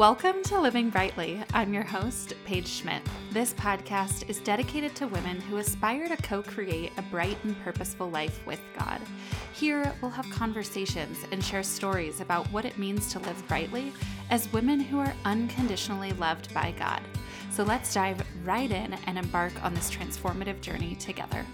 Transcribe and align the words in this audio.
Welcome 0.00 0.42
to 0.44 0.58
Living 0.58 0.88
Brightly. 0.88 1.42
I'm 1.52 1.74
your 1.74 1.84
host, 1.84 2.32
Paige 2.46 2.66
Schmidt. 2.66 3.02
This 3.32 3.52
podcast 3.52 4.30
is 4.30 4.38
dedicated 4.38 4.96
to 4.96 5.06
women 5.06 5.42
who 5.42 5.58
aspire 5.58 6.08
to 6.08 6.16
co 6.16 6.42
create 6.42 6.92
a 6.96 7.02
bright 7.02 7.36
and 7.44 7.54
purposeful 7.62 8.08
life 8.08 8.40
with 8.46 8.62
God. 8.78 8.98
Here, 9.52 9.94
we'll 10.00 10.10
have 10.10 10.24
conversations 10.30 11.18
and 11.32 11.44
share 11.44 11.62
stories 11.62 12.22
about 12.22 12.50
what 12.50 12.64
it 12.64 12.78
means 12.78 13.12
to 13.12 13.18
live 13.18 13.46
brightly 13.46 13.92
as 14.30 14.50
women 14.54 14.80
who 14.80 14.98
are 14.98 15.14
unconditionally 15.26 16.12
loved 16.14 16.54
by 16.54 16.72
God. 16.78 17.02
So 17.50 17.62
let's 17.62 17.92
dive 17.92 18.24
right 18.42 18.70
in 18.70 18.94
and 19.06 19.18
embark 19.18 19.52
on 19.62 19.74
this 19.74 19.90
transformative 19.90 20.62
journey 20.62 20.94
together. 20.94 21.44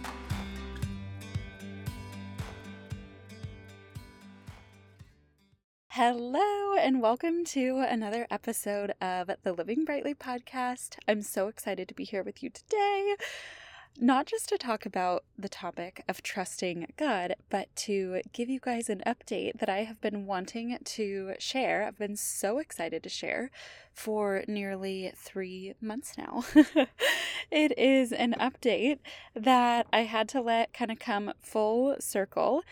Hello, 5.97 6.75
and 6.79 7.01
welcome 7.01 7.43
to 7.47 7.79
another 7.79 8.27
episode 8.31 8.93
of 9.01 9.31
the 9.45 9.55
Living 9.55 9.87
Brightly 9.87 10.13
podcast. 10.15 10.99
I'm 11.09 11.23
so 11.23 11.49
excited 11.49 11.89
to 11.89 11.95
be 11.95 12.05
here 12.05 12.23
with 12.23 12.43
you 12.43 12.51
today, 12.51 13.17
not 13.99 14.27
just 14.27 14.51
to 14.51 14.59
talk 14.59 14.85
about 14.85 15.25
the 15.39 15.49
topic 15.49 16.05
of 16.07 16.23
trusting 16.23 16.93
God, 16.99 17.37
but 17.49 17.75
to 17.77 18.21
give 18.35 18.51
you 18.51 18.61
guys 18.61 18.91
an 18.91 19.03
update 19.07 19.59
that 19.59 19.71
I 19.71 19.85
have 19.85 19.99
been 20.03 20.27
wanting 20.27 20.77
to 20.85 21.33
share. 21.39 21.85
I've 21.85 21.99
been 21.99 22.17
so 22.17 22.59
excited 22.59 23.03
to 23.03 23.09
share 23.09 23.51
for 23.95 24.45
nearly 24.47 25.15
three 25.17 25.73
months 25.81 26.19
now. 26.19 26.45
it 27.51 27.79
is 27.79 28.13
an 28.13 28.35
update 28.39 28.99
that 29.35 29.87
I 29.95 30.01
had 30.01 30.29
to 30.29 30.43
let 30.43 30.75
kind 30.75 30.91
of 30.91 30.99
come 30.99 31.33
full 31.41 31.97
circle 32.01 32.65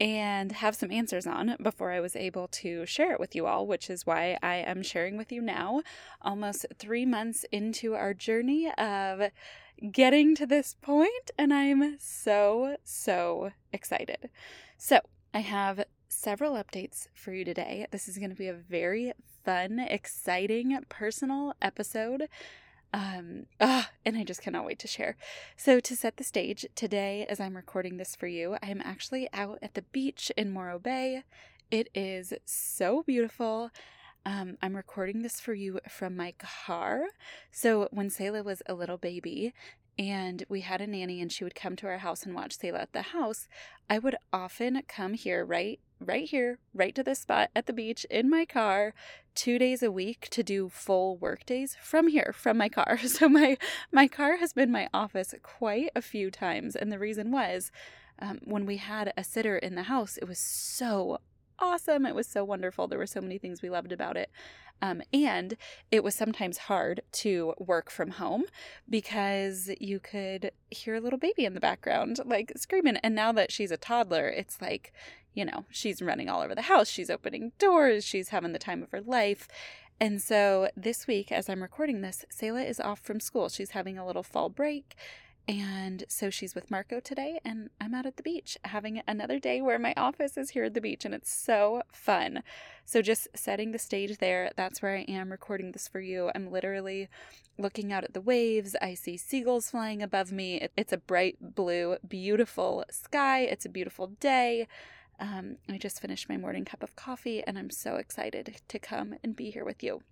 and 0.00 0.52
have 0.52 0.76
some 0.76 0.92
answers 0.92 1.26
on 1.26 1.56
before 1.60 1.90
I 1.90 2.00
was 2.00 2.14
able 2.14 2.48
to 2.48 2.86
share 2.86 3.12
it 3.12 3.20
with 3.20 3.34
you 3.34 3.46
all, 3.46 3.66
which 3.66 3.90
is 3.90 4.06
why 4.06 4.38
I 4.42 4.56
am 4.56 4.82
sharing 4.82 5.16
with 5.16 5.32
you 5.32 5.42
now, 5.42 5.82
almost 6.22 6.66
three 6.78 7.04
months 7.04 7.44
into 7.50 7.94
our 7.94 8.14
journey 8.14 8.70
of 8.78 9.30
getting 9.92 10.34
to 10.36 10.46
this 10.46 10.76
point, 10.80 11.30
and 11.36 11.52
I'm 11.52 11.96
so, 12.00 12.76
so 12.84 13.52
excited. 13.72 14.30
So, 14.76 15.00
I 15.34 15.40
have 15.40 15.84
several 16.08 16.54
updates 16.54 17.08
for 17.14 17.32
you 17.32 17.44
today. 17.44 17.86
This 17.90 18.08
is 18.08 18.18
going 18.18 18.30
to 18.30 18.36
be 18.36 18.48
a 18.48 18.54
very 18.54 19.12
fun, 19.44 19.78
exciting, 19.78 20.78
personal 20.88 21.54
episode 21.60 22.28
um, 22.92 23.46
ah, 23.60 23.90
and 24.04 24.16
I 24.16 24.24
just 24.24 24.42
cannot 24.42 24.64
wait 24.64 24.78
to 24.80 24.88
share. 24.88 25.16
So, 25.56 25.80
to 25.80 25.96
set 25.96 26.16
the 26.16 26.24
stage, 26.24 26.66
today, 26.74 27.26
as 27.28 27.40
I'm 27.40 27.56
recording 27.56 27.96
this 27.96 28.16
for 28.16 28.26
you, 28.26 28.56
I 28.62 28.70
am 28.70 28.80
actually 28.84 29.28
out 29.32 29.58
at 29.62 29.74
the 29.74 29.82
beach 29.82 30.32
in 30.36 30.50
Morro 30.50 30.78
Bay. 30.78 31.24
It 31.70 31.88
is 31.94 32.32
so 32.44 33.02
beautiful. 33.02 33.70
Um, 34.24 34.56
I'm 34.62 34.76
recording 34.76 35.22
this 35.22 35.40
for 35.40 35.54
you 35.54 35.80
from 35.88 36.16
my 36.16 36.34
car. 36.38 37.04
So, 37.50 37.88
when 37.90 38.10
Selah 38.10 38.42
was 38.42 38.62
a 38.66 38.74
little 38.74 38.98
baby 38.98 39.52
and 39.98 40.44
we 40.48 40.62
had 40.62 40.80
a 40.80 40.86
nanny 40.86 41.20
and 41.20 41.30
she 41.30 41.44
would 41.44 41.54
come 41.54 41.76
to 41.76 41.86
our 41.86 41.98
house 41.98 42.24
and 42.24 42.34
watch 42.34 42.56
Selah 42.56 42.80
at 42.80 42.92
the 42.92 43.02
house, 43.02 43.48
I 43.90 43.98
would 43.98 44.16
often 44.32 44.80
come 44.88 45.14
here, 45.14 45.44
right 45.44 45.80
right 46.00 46.28
here, 46.28 46.58
right 46.74 46.94
to 46.94 47.02
this 47.02 47.20
spot 47.20 47.50
at 47.54 47.66
the 47.66 47.72
beach 47.72 48.06
in 48.10 48.30
my 48.30 48.44
car, 48.44 48.94
two 49.34 49.58
days 49.58 49.82
a 49.82 49.90
week 49.90 50.28
to 50.30 50.42
do 50.42 50.68
full 50.68 51.16
work 51.16 51.44
days 51.46 51.76
from 51.82 52.08
here, 52.08 52.34
from 52.36 52.56
my 52.56 52.68
car. 52.68 52.98
So 53.08 53.28
my 53.28 53.56
my 53.90 54.06
car 54.06 54.36
has 54.36 54.52
been 54.52 54.70
my 54.70 54.88
office 54.92 55.34
quite 55.42 55.90
a 55.96 56.02
few 56.02 56.30
times, 56.30 56.76
and 56.76 56.92
the 56.92 56.98
reason 56.98 57.30
was 57.30 57.70
um, 58.20 58.40
when 58.44 58.66
we 58.66 58.76
had 58.78 59.12
a 59.16 59.24
sitter 59.24 59.56
in 59.56 59.74
the 59.74 59.84
house, 59.84 60.16
it 60.16 60.26
was 60.26 60.38
so 60.38 61.20
awesome. 61.58 62.06
It 62.06 62.14
was 62.14 62.26
so 62.26 62.44
wonderful. 62.44 62.86
There 62.86 62.98
were 62.98 63.06
so 63.06 63.20
many 63.20 63.38
things 63.38 63.62
we 63.62 63.70
loved 63.70 63.92
about 63.92 64.16
it. 64.16 64.30
Um, 64.80 65.02
and 65.12 65.56
it 65.90 66.04
was 66.04 66.14
sometimes 66.14 66.58
hard 66.58 67.00
to 67.12 67.54
work 67.58 67.90
from 67.90 68.12
home 68.12 68.44
because 68.88 69.70
you 69.80 69.98
could 69.98 70.52
hear 70.70 70.94
a 70.94 71.00
little 71.00 71.18
baby 71.18 71.44
in 71.44 71.54
the 71.54 71.60
background, 71.60 72.20
like 72.24 72.52
screaming. 72.56 72.96
And 72.98 73.14
now 73.14 73.32
that 73.32 73.50
she's 73.50 73.72
a 73.72 73.76
toddler, 73.76 74.28
it's 74.28 74.60
like, 74.62 74.92
you 75.38 75.44
know, 75.44 75.64
she's 75.70 76.02
running 76.02 76.28
all 76.28 76.40
over 76.42 76.56
the 76.56 76.62
house, 76.62 76.88
she's 76.88 77.08
opening 77.08 77.52
doors, 77.60 78.04
she's 78.04 78.30
having 78.30 78.52
the 78.52 78.58
time 78.58 78.82
of 78.82 78.90
her 78.90 79.00
life. 79.00 79.46
And 80.00 80.20
so 80.20 80.68
this 80.76 81.06
week, 81.06 81.30
as 81.30 81.48
I'm 81.48 81.62
recording 81.62 82.00
this, 82.00 82.24
Selah 82.28 82.64
is 82.64 82.80
off 82.80 82.98
from 82.98 83.20
school. 83.20 83.48
She's 83.48 83.70
having 83.70 83.96
a 83.96 84.04
little 84.06 84.24
fall 84.24 84.48
break. 84.48 84.96
And 85.46 86.04
so 86.08 86.28
she's 86.28 86.56
with 86.56 86.72
Marco 86.72 87.00
today, 87.00 87.40
and 87.42 87.70
I'm 87.80 87.94
out 87.94 88.04
at 88.04 88.16
the 88.16 88.22
beach 88.22 88.58
having 88.64 89.00
another 89.08 89.38
day 89.38 89.62
where 89.62 89.78
my 89.78 89.94
office 89.96 90.36
is 90.36 90.50
here 90.50 90.64
at 90.64 90.74
the 90.74 90.80
beach, 90.80 91.06
and 91.06 91.14
it's 91.14 91.32
so 91.32 91.82
fun. 91.90 92.42
So, 92.84 93.00
just 93.00 93.28
setting 93.34 93.72
the 93.72 93.78
stage 93.78 94.18
there, 94.18 94.50
that's 94.56 94.82
where 94.82 94.94
I 94.94 95.06
am 95.08 95.30
recording 95.30 95.72
this 95.72 95.88
for 95.88 96.00
you. 96.00 96.30
I'm 96.34 96.50
literally 96.50 97.08
looking 97.56 97.94
out 97.94 98.04
at 98.04 98.12
the 98.12 98.20
waves. 98.20 98.76
I 98.82 98.92
see 98.92 99.16
seagulls 99.16 99.70
flying 99.70 100.02
above 100.02 100.32
me. 100.32 100.68
It's 100.76 100.92
a 100.92 100.98
bright 100.98 101.38
blue, 101.40 101.96
beautiful 102.06 102.84
sky. 102.90 103.40
It's 103.40 103.64
a 103.64 103.70
beautiful 103.70 104.08
day. 104.20 104.68
Um, 105.20 105.56
I 105.68 105.78
just 105.78 106.00
finished 106.00 106.28
my 106.28 106.36
morning 106.36 106.64
cup 106.64 106.82
of 106.82 106.96
coffee, 106.96 107.42
and 107.44 107.58
I'm 107.58 107.70
so 107.70 107.96
excited 107.96 108.56
to 108.66 108.78
come 108.78 109.16
and 109.22 109.34
be 109.34 109.50
here 109.50 109.64
with 109.64 109.82
you. 109.82 110.02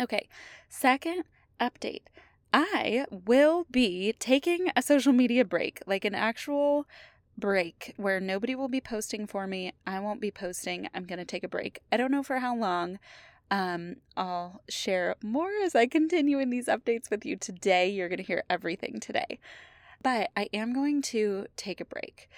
Okay, 0.00 0.28
second 0.68 1.24
update. 1.60 2.04
I 2.52 3.06
will 3.10 3.66
be 3.70 4.14
taking 4.18 4.70
a 4.76 4.82
social 4.82 5.12
media 5.12 5.44
break, 5.44 5.80
like 5.86 6.04
an 6.04 6.14
actual 6.14 6.86
break 7.36 7.94
where 7.96 8.20
nobody 8.20 8.54
will 8.54 8.68
be 8.68 8.80
posting 8.80 9.26
for 9.26 9.46
me. 9.46 9.72
I 9.86 10.00
won't 10.00 10.20
be 10.20 10.30
posting. 10.30 10.88
I'm 10.94 11.04
going 11.04 11.18
to 11.18 11.24
take 11.24 11.44
a 11.44 11.48
break. 11.48 11.80
I 11.90 11.96
don't 11.96 12.10
know 12.10 12.22
for 12.22 12.38
how 12.38 12.54
long. 12.56 12.98
Um, 13.50 13.96
I'll 14.16 14.62
share 14.68 15.16
more 15.22 15.50
as 15.62 15.74
I 15.74 15.86
continue 15.86 16.38
in 16.38 16.50
these 16.50 16.66
updates 16.66 17.10
with 17.10 17.26
you 17.26 17.36
today. 17.36 17.88
You're 17.90 18.08
going 18.08 18.18
to 18.18 18.22
hear 18.22 18.44
everything 18.48 18.98
today. 18.98 19.38
But 20.02 20.30
I 20.36 20.48
am 20.52 20.72
going 20.72 21.02
to 21.02 21.46
take 21.56 21.80
a 21.80 21.84
break. 21.84 22.28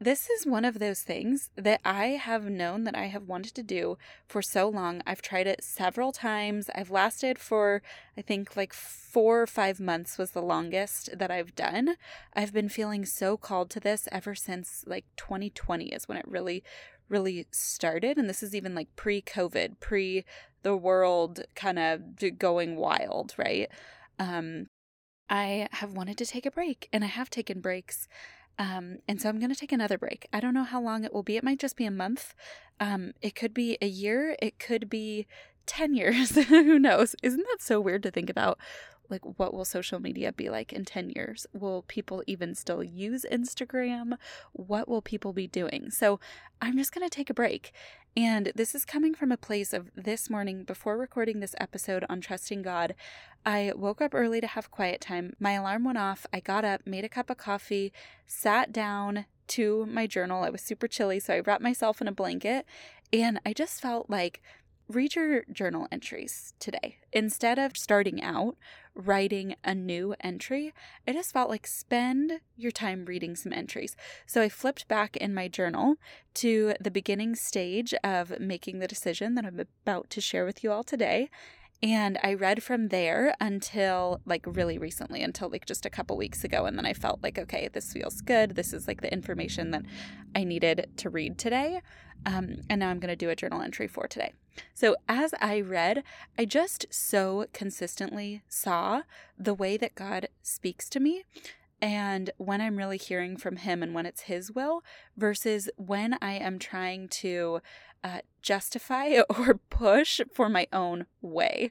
This 0.00 0.28
is 0.28 0.44
one 0.44 0.64
of 0.64 0.80
those 0.80 1.02
things 1.02 1.50
that 1.56 1.80
I 1.84 2.06
have 2.08 2.50
known 2.50 2.84
that 2.84 2.96
I 2.96 3.06
have 3.06 3.28
wanted 3.28 3.54
to 3.54 3.62
do 3.62 3.96
for 4.26 4.42
so 4.42 4.68
long. 4.68 5.02
I've 5.06 5.22
tried 5.22 5.46
it 5.46 5.62
several 5.62 6.10
times. 6.10 6.68
I've 6.74 6.90
lasted 6.90 7.38
for, 7.38 7.80
I 8.16 8.22
think, 8.22 8.56
like 8.56 8.72
four 8.72 9.40
or 9.40 9.46
five 9.46 9.78
months 9.78 10.18
was 10.18 10.32
the 10.32 10.42
longest 10.42 11.16
that 11.16 11.30
I've 11.30 11.54
done. 11.54 11.96
I've 12.34 12.52
been 12.52 12.68
feeling 12.68 13.06
so 13.06 13.36
called 13.36 13.70
to 13.70 13.80
this 13.80 14.08
ever 14.10 14.34
since 14.34 14.84
like 14.86 15.04
2020 15.16 15.86
is 15.86 16.08
when 16.08 16.18
it 16.18 16.26
really, 16.26 16.64
really 17.08 17.46
started. 17.52 18.18
And 18.18 18.28
this 18.28 18.42
is 18.42 18.54
even 18.54 18.74
like 18.74 18.94
pre 18.96 19.22
COVID, 19.22 19.78
pre 19.78 20.24
the 20.62 20.76
world 20.76 21.44
kind 21.54 21.78
of 21.78 22.38
going 22.38 22.74
wild, 22.74 23.34
right? 23.38 23.68
Um, 24.18 24.66
I 25.30 25.68
have 25.72 25.92
wanted 25.92 26.18
to 26.18 26.26
take 26.26 26.46
a 26.46 26.50
break 26.50 26.88
and 26.92 27.04
I 27.04 27.08
have 27.08 27.30
taken 27.30 27.60
breaks. 27.60 28.08
Um, 28.58 28.98
and 29.08 29.20
so 29.20 29.28
I'm 29.28 29.38
going 29.38 29.52
to 29.52 29.58
take 29.58 29.72
another 29.72 29.98
break. 29.98 30.28
I 30.32 30.40
don't 30.40 30.54
know 30.54 30.64
how 30.64 30.80
long 30.80 31.04
it 31.04 31.12
will 31.12 31.22
be. 31.22 31.36
It 31.36 31.44
might 31.44 31.58
just 31.58 31.76
be 31.76 31.86
a 31.86 31.90
month. 31.90 32.34
Um, 32.80 33.12
it 33.20 33.34
could 33.34 33.52
be 33.52 33.78
a 33.82 33.86
year. 33.86 34.36
It 34.40 34.58
could 34.58 34.88
be 34.88 35.26
10 35.66 35.94
years. 35.94 36.36
Who 36.48 36.78
knows? 36.78 37.16
Isn't 37.22 37.44
that 37.50 37.60
so 37.60 37.80
weird 37.80 38.02
to 38.04 38.10
think 38.10 38.30
about? 38.30 38.58
Like, 39.10 39.38
what 39.38 39.52
will 39.52 39.66
social 39.66 40.00
media 40.00 40.32
be 40.32 40.48
like 40.48 40.72
in 40.72 40.84
10 40.84 41.10
years? 41.10 41.46
Will 41.52 41.82
people 41.88 42.22
even 42.26 42.54
still 42.54 42.82
use 42.82 43.26
Instagram? 43.30 44.16
What 44.52 44.88
will 44.88 45.02
people 45.02 45.32
be 45.32 45.46
doing? 45.46 45.90
So, 45.90 46.20
I'm 46.62 46.78
just 46.78 46.92
going 46.94 47.06
to 47.06 47.14
take 47.14 47.28
a 47.28 47.34
break. 47.34 47.72
And 48.16 48.52
this 48.54 48.76
is 48.76 48.84
coming 48.84 49.12
from 49.12 49.32
a 49.32 49.36
place 49.36 49.72
of 49.72 49.90
this 49.96 50.30
morning 50.30 50.62
before 50.62 50.96
recording 50.96 51.40
this 51.40 51.56
episode 51.58 52.04
on 52.08 52.20
trusting 52.20 52.62
God. 52.62 52.94
I 53.44 53.72
woke 53.74 54.00
up 54.00 54.14
early 54.14 54.40
to 54.40 54.46
have 54.46 54.70
quiet 54.70 55.00
time. 55.00 55.34
My 55.40 55.52
alarm 55.52 55.82
went 55.82 55.98
off. 55.98 56.24
I 56.32 56.38
got 56.38 56.64
up, 56.64 56.86
made 56.86 57.04
a 57.04 57.08
cup 57.08 57.28
of 57.28 57.38
coffee, 57.38 57.92
sat 58.24 58.72
down 58.72 59.26
to 59.48 59.84
my 59.86 60.06
journal. 60.06 60.44
It 60.44 60.52
was 60.52 60.62
super 60.62 60.86
chilly, 60.86 61.18
so 61.18 61.34
I 61.34 61.40
wrapped 61.40 61.62
myself 61.62 62.00
in 62.00 62.06
a 62.06 62.12
blanket, 62.12 62.66
and 63.12 63.40
I 63.44 63.52
just 63.52 63.82
felt 63.82 64.08
like 64.08 64.40
read 64.88 65.16
your 65.16 65.44
journal 65.50 65.88
entries 65.90 66.54
today. 66.60 66.98
Instead 67.12 67.58
of 67.58 67.76
starting 67.76 68.22
out 68.22 68.56
writing 68.94 69.56
a 69.64 69.74
new 69.74 70.14
entry, 70.20 70.72
I 71.06 71.12
just 71.12 71.32
felt 71.32 71.50
like 71.50 71.66
spend 71.66 72.40
your 72.56 72.70
time 72.70 73.04
reading 73.04 73.34
some 73.36 73.52
entries. 73.52 73.96
So 74.26 74.40
I 74.40 74.48
flipped 74.48 74.88
back 74.88 75.16
in 75.16 75.34
my 75.34 75.48
journal 75.48 75.96
to 76.34 76.74
the 76.80 76.90
beginning 76.90 77.34
stage 77.34 77.94
of 78.04 78.38
making 78.38 78.78
the 78.78 78.88
decision 78.88 79.34
that 79.34 79.44
I'm 79.44 79.60
about 79.60 80.10
to 80.10 80.20
share 80.20 80.44
with 80.44 80.62
you 80.62 80.70
all 80.70 80.84
today. 80.84 81.28
And 81.82 82.18
I 82.22 82.32
read 82.34 82.62
from 82.62 82.88
there 82.88 83.34
until 83.40 84.20
like 84.24 84.46
really 84.46 84.78
recently, 84.78 85.22
until 85.22 85.50
like 85.50 85.66
just 85.66 85.84
a 85.84 85.90
couple 85.90 86.16
weeks 86.16 86.42
ago. 86.42 86.64
And 86.64 86.78
then 86.78 86.86
I 86.86 86.94
felt 86.94 87.22
like, 87.22 87.38
okay, 87.38 87.68
this 87.70 87.92
feels 87.92 88.20
good. 88.20 88.54
This 88.54 88.72
is 88.72 88.88
like 88.88 89.02
the 89.02 89.12
information 89.12 89.70
that 89.72 89.82
I 90.34 90.44
needed 90.44 90.88
to 90.98 91.10
read 91.10 91.36
today. 91.36 91.82
Um, 92.26 92.62
and 92.70 92.80
now 92.80 92.90
I'm 92.90 93.00
going 93.00 93.10
to 93.10 93.16
do 93.16 93.30
a 93.30 93.36
journal 93.36 93.60
entry 93.60 93.86
for 93.86 94.06
today. 94.06 94.32
So 94.72 94.96
as 95.08 95.34
I 95.40 95.60
read, 95.60 96.04
I 96.38 96.44
just 96.44 96.86
so 96.90 97.46
consistently 97.52 98.42
saw 98.48 99.02
the 99.38 99.54
way 99.54 99.76
that 99.76 99.94
God 99.94 100.28
speaks 100.42 100.88
to 100.90 101.00
me 101.00 101.24
and 101.80 102.30
when 102.38 102.60
I'm 102.60 102.76
really 102.76 102.96
hearing 102.96 103.36
from 103.36 103.56
him 103.56 103.82
and 103.82 103.94
when 103.94 104.06
it's 104.06 104.22
his 104.22 104.52
will 104.52 104.82
versus 105.16 105.68
when 105.76 106.16
I 106.22 106.32
am 106.32 106.58
trying 106.58 107.08
to 107.08 107.60
uh, 108.02 108.20
justify 108.40 109.20
or 109.28 109.60
push 109.70 110.20
for 110.32 110.48
my 110.48 110.66
own 110.72 111.06
way. 111.20 111.70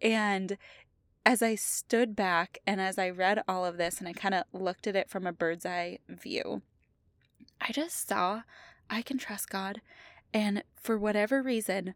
And 0.00 0.56
as 1.26 1.42
I 1.42 1.56
stood 1.56 2.16
back 2.16 2.58
and 2.66 2.80
as 2.80 2.98
I 2.98 3.10
read 3.10 3.42
all 3.46 3.66
of 3.66 3.76
this 3.76 3.98
and 3.98 4.08
I 4.08 4.12
kind 4.12 4.34
of 4.34 4.44
looked 4.52 4.86
at 4.86 4.96
it 4.96 5.10
from 5.10 5.26
a 5.26 5.32
bird's 5.32 5.66
eye 5.66 5.98
view, 6.08 6.62
I 7.60 7.72
just 7.72 8.08
saw 8.08 8.42
I 8.90 9.02
can 9.02 9.16
trust 9.16 9.48
God. 9.48 9.80
And 10.34 10.62
for 10.76 10.98
whatever 10.98 11.42
reason, 11.42 11.94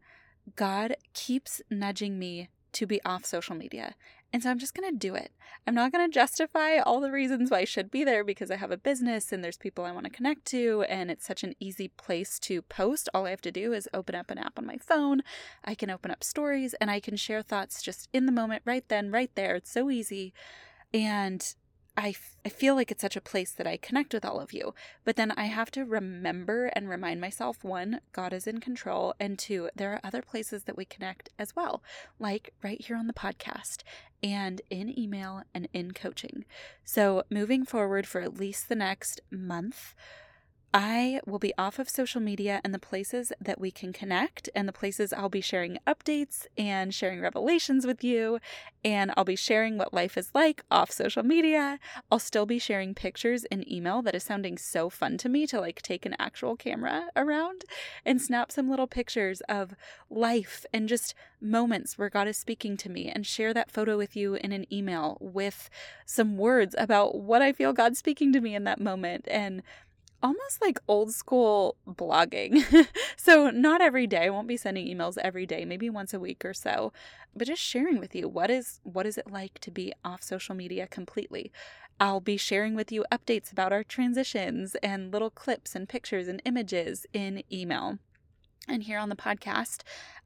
God 0.56 0.96
keeps 1.12 1.60
nudging 1.70 2.18
me 2.18 2.48
to 2.72 2.86
be 2.86 3.02
off 3.04 3.24
social 3.24 3.54
media. 3.54 3.94
And 4.32 4.42
so 4.42 4.50
I'm 4.50 4.58
just 4.58 4.74
going 4.74 4.90
to 4.90 4.98
do 4.98 5.14
it. 5.14 5.30
I'm 5.64 5.76
not 5.76 5.92
going 5.92 6.10
to 6.10 6.12
justify 6.12 6.78
all 6.78 7.00
the 7.00 7.12
reasons 7.12 7.52
why 7.52 7.60
I 7.60 7.64
should 7.64 7.88
be 7.88 8.02
there 8.02 8.24
because 8.24 8.50
I 8.50 8.56
have 8.56 8.72
a 8.72 8.76
business 8.76 9.30
and 9.30 9.44
there's 9.44 9.56
people 9.56 9.84
I 9.84 9.92
want 9.92 10.06
to 10.06 10.10
connect 10.10 10.44
to 10.46 10.84
and 10.88 11.08
it's 11.08 11.24
such 11.24 11.44
an 11.44 11.54
easy 11.60 11.86
place 11.86 12.40
to 12.40 12.62
post. 12.62 13.08
All 13.14 13.26
I 13.26 13.30
have 13.30 13.40
to 13.42 13.52
do 13.52 13.72
is 13.72 13.88
open 13.94 14.16
up 14.16 14.32
an 14.32 14.38
app 14.38 14.58
on 14.58 14.66
my 14.66 14.76
phone. 14.76 15.22
I 15.64 15.76
can 15.76 15.88
open 15.88 16.10
up 16.10 16.24
stories 16.24 16.74
and 16.74 16.90
I 16.90 16.98
can 16.98 17.16
share 17.16 17.42
thoughts 17.42 17.80
just 17.80 18.08
in 18.12 18.26
the 18.26 18.32
moment 18.32 18.62
right 18.64 18.86
then, 18.88 19.12
right 19.12 19.30
there. 19.36 19.54
It's 19.54 19.70
so 19.70 19.88
easy. 19.88 20.34
And 20.92 21.54
I, 21.96 22.08
f- 22.08 22.36
I 22.44 22.48
feel 22.48 22.74
like 22.74 22.90
it's 22.90 23.02
such 23.02 23.16
a 23.16 23.20
place 23.20 23.52
that 23.52 23.66
I 23.66 23.76
connect 23.76 24.12
with 24.12 24.24
all 24.24 24.40
of 24.40 24.52
you. 24.52 24.74
But 25.04 25.16
then 25.16 25.30
I 25.32 25.44
have 25.44 25.70
to 25.72 25.84
remember 25.84 26.66
and 26.74 26.88
remind 26.88 27.20
myself 27.20 27.62
one, 27.62 28.00
God 28.12 28.32
is 28.32 28.46
in 28.46 28.58
control. 28.58 29.14
And 29.20 29.38
two, 29.38 29.70
there 29.76 29.92
are 29.92 30.00
other 30.02 30.22
places 30.22 30.64
that 30.64 30.76
we 30.76 30.84
connect 30.84 31.30
as 31.38 31.54
well, 31.54 31.82
like 32.18 32.52
right 32.62 32.80
here 32.80 32.96
on 32.96 33.06
the 33.06 33.12
podcast 33.12 33.82
and 34.22 34.60
in 34.70 34.98
email 34.98 35.42
and 35.54 35.68
in 35.72 35.92
coaching. 35.92 36.44
So 36.84 37.24
moving 37.30 37.64
forward 37.64 38.06
for 38.06 38.20
at 38.20 38.38
least 38.38 38.68
the 38.68 38.74
next 38.74 39.20
month, 39.30 39.94
I 40.76 41.20
will 41.24 41.38
be 41.38 41.54
off 41.56 41.78
of 41.78 41.88
social 41.88 42.20
media 42.20 42.60
and 42.64 42.74
the 42.74 42.80
places 42.80 43.32
that 43.40 43.60
we 43.60 43.70
can 43.70 43.92
connect, 43.92 44.48
and 44.56 44.66
the 44.66 44.72
places 44.72 45.12
I'll 45.12 45.28
be 45.28 45.40
sharing 45.40 45.78
updates 45.86 46.46
and 46.58 46.92
sharing 46.92 47.20
revelations 47.20 47.86
with 47.86 48.02
you. 48.02 48.40
And 48.84 49.12
I'll 49.16 49.24
be 49.24 49.36
sharing 49.36 49.78
what 49.78 49.94
life 49.94 50.18
is 50.18 50.32
like 50.34 50.64
off 50.72 50.90
social 50.90 51.22
media. 51.22 51.78
I'll 52.10 52.18
still 52.18 52.44
be 52.44 52.58
sharing 52.58 52.92
pictures 52.92 53.44
in 53.44 53.72
email 53.72 54.02
that 54.02 54.16
is 54.16 54.24
sounding 54.24 54.58
so 54.58 54.90
fun 54.90 55.16
to 55.18 55.28
me 55.28 55.46
to 55.46 55.60
like 55.60 55.80
take 55.80 56.04
an 56.04 56.16
actual 56.18 56.56
camera 56.56 57.04
around 57.14 57.64
and 58.04 58.20
snap 58.20 58.50
some 58.50 58.68
little 58.68 58.88
pictures 58.88 59.42
of 59.48 59.76
life 60.10 60.66
and 60.74 60.88
just 60.88 61.14
moments 61.40 61.96
where 61.96 62.10
God 62.10 62.26
is 62.26 62.36
speaking 62.36 62.76
to 62.78 62.88
me 62.90 63.08
and 63.08 63.26
share 63.26 63.54
that 63.54 63.70
photo 63.70 63.96
with 63.96 64.16
you 64.16 64.34
in 64.34 64.50
an 64.50 64.66
email 64.72 65.18
with 65.20 65.70
some 66.04 66.36
words 66.36 66.74
about 66.76 67.14
what 67.14 67.42
I 67.42 67.52
feel 67.52 67.72
God 67.72 67.96
speaking 67.96 68.32
to 68.32 68.40
me 68.40 68.54
in 68.54 68.64
that 68.64 68.80
moment. 68.80 69.28
And 69.30 69.62
almost 70.24 70.62
like 70.62 70.80
old 70.88 71.12
school 71.12 71.76
blogging. 71.86 72.64
so, 73.16 73.50
not 73.50 73.82
every 73.82 74.06
day, 74.06 74.24
I 74.24 74.30
won't 74.30 74.48
be 74.48 74.56
sending 74.56 74.86
emails 74.86 75.18
every 75.18 75.44
day, 75.44 75.66
maybe 75.66 75.90
once 75.90 76.14
a 76.14 76.18
week 76.18 76.44
or 76.44 76.54
so, 76.54 76.92
but 77.36 77.46
just 77.46 77.62
sharing 77.62 77.98
with 78.00 78.14
you 78.14 78.26
what 78.26 78.50
is 78.50 78.80
what 78.82 79.06
is 79.06 79.18
it 79.18 79.30
like 79.30 79.58
to 79.60 79.70
be 79.70 79.92
off 80.04 80.22
social 80.22 80.54
media 80.54 80.86
completely. 80.86 81.52
I'll 82.00 82.20
be 82.20 82.38
sharing 82.38 82.74
with 82.74 82.90
you 82.90 83.04
updates 83.12 83.52
about 83.52 83.72
our 83.72 83.84
transitions 83.84 84.74
and 84.82 85.12
little 85.12 85.30
clips 85.30 85.76
and 85.76 85.88
pictures 85.88 86.26
and 86.26 86.42
images 86.44 87.06
in 87.12 87.44
email. 87.52 87.98
And 88.66 88.84
here 88.84 88.98
on 88.98 89.10
the 89.10 89.16
podcast, 89.16 89.82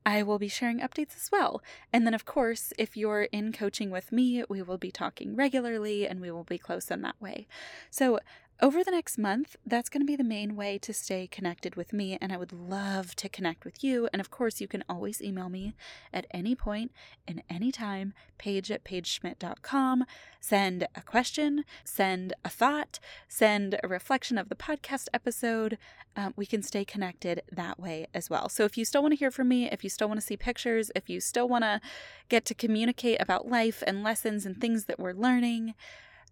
I 0.06 0.22
will 0.22 0.38
be 0.38 0.48
sharing 0.48 0.78
updates 0.78 1.16
as 1.16 1.28
well. 1.30 1.60
And 1.92 2.06
then, 2.06 2.14
of 2.14 2.24
course, 2.24 2.72
if 2.78 2.96
you're 2.96 3.24
in 3.24 3.52
coaching 3.52 3.90
with 3.90 4.12
me, 4.12 4.44
we 4.48 4.62
will 4.62 4.78
be 4.78 4.92
talking 4.92 5.34
regularly 5.34 6.06
and 6.06 6.20
we 6.20 6.30
will 6.30 6.44
be 6.44 6.56
close 6.56 6.90
in 6.90 7.02
that 7.02 7.20
way. 7.20 7.48
So, 7.90 8.20
over 8.60 8.82
the 8.82 8.90
next 8.90 9.18
month, 9.18 9.54
that's 9.64 9.88
going 9.88 10.00
to 10.00 10.06
be 10.06 10.16
the 10.16 10.24
main 10.24 10.56
way 10.56 10.78
to 10.78 10.92
stay 10.92 11.28
connected 11.28 11.76
with 11.76 11.92
me, 11.92 12.18
and 12.20 12.32
I 12.32 12.36
would 12.36 12.52
love 12.52 13.14
to 13.16 13.28
connect 13.28 13.64
with 13.64 13.84
you. 13.84 14.08
And 14.12 14.18
of 14.18 14.32
course, 14.32 14.60
you 14.60 14.66
can 14.66 14.82
always 14.88 15.22
email 15.22 15.48
me 15.48 15.74
at 16.12 16.26
any 16.32 16.56
point 16.56 16.90
and 17.28 17.42
any 17.48 17.70
time, 17.70 18.14
paige 18.36 18.72
at 18.72 18.82
paigeschmidt.com. 18.82 20.04
Send 20.40 20.88
a 20.96 21.00
question, 21.02 21.64
send 21.84 22.32
a 22.44 22.48
thought, 22.48 22.98
send 23.28 23.78
a 23.84 23.86
reflection 23.86 24.36
of 24.38 24.48
the 24.48 24.56
podcast 24.56 25.06
episode. 25.14 25.78
Um, 26.16 26.34
we 26.36 26.44
can 26.44 26.62
stay 26.64 26.84
connected 26.84 27.42
that 27.52 27.78
way 27.78 28.08
as 28.12 28.28
well. 28.28 28.48
So 28.48 28.64
if 28.64 28.76
you 28.76 28.84
still 28.84 29.02
want 29.02 29.12
to 29.12 29.18
hear 29.18 29.30
from 29.30 29.48
me, 29.48 29.70
if 29.70 29.84
you 29.84 29.90
still 29.90 30.08
want 30.08 30.20
to 30.20 30.26
see 30.26 30.36
pictures, 30.36 30.90
if 30.96 31.08
you 31.08 31.20
still 31.20 31.48
want 31.48 31.62
to 31.62 31.80
get 32.28 32.44
to 32.46 32.54
communicate 32.54 33.20
about 33.20 33.46
life 33.46 33.84
and 33.86 34.02
lessons 34.02 34.44
and 34.44 34.60
things 34.60 34.86
that 34.86 34.98
we're 34.98 35.12
learning, 35.12 35.74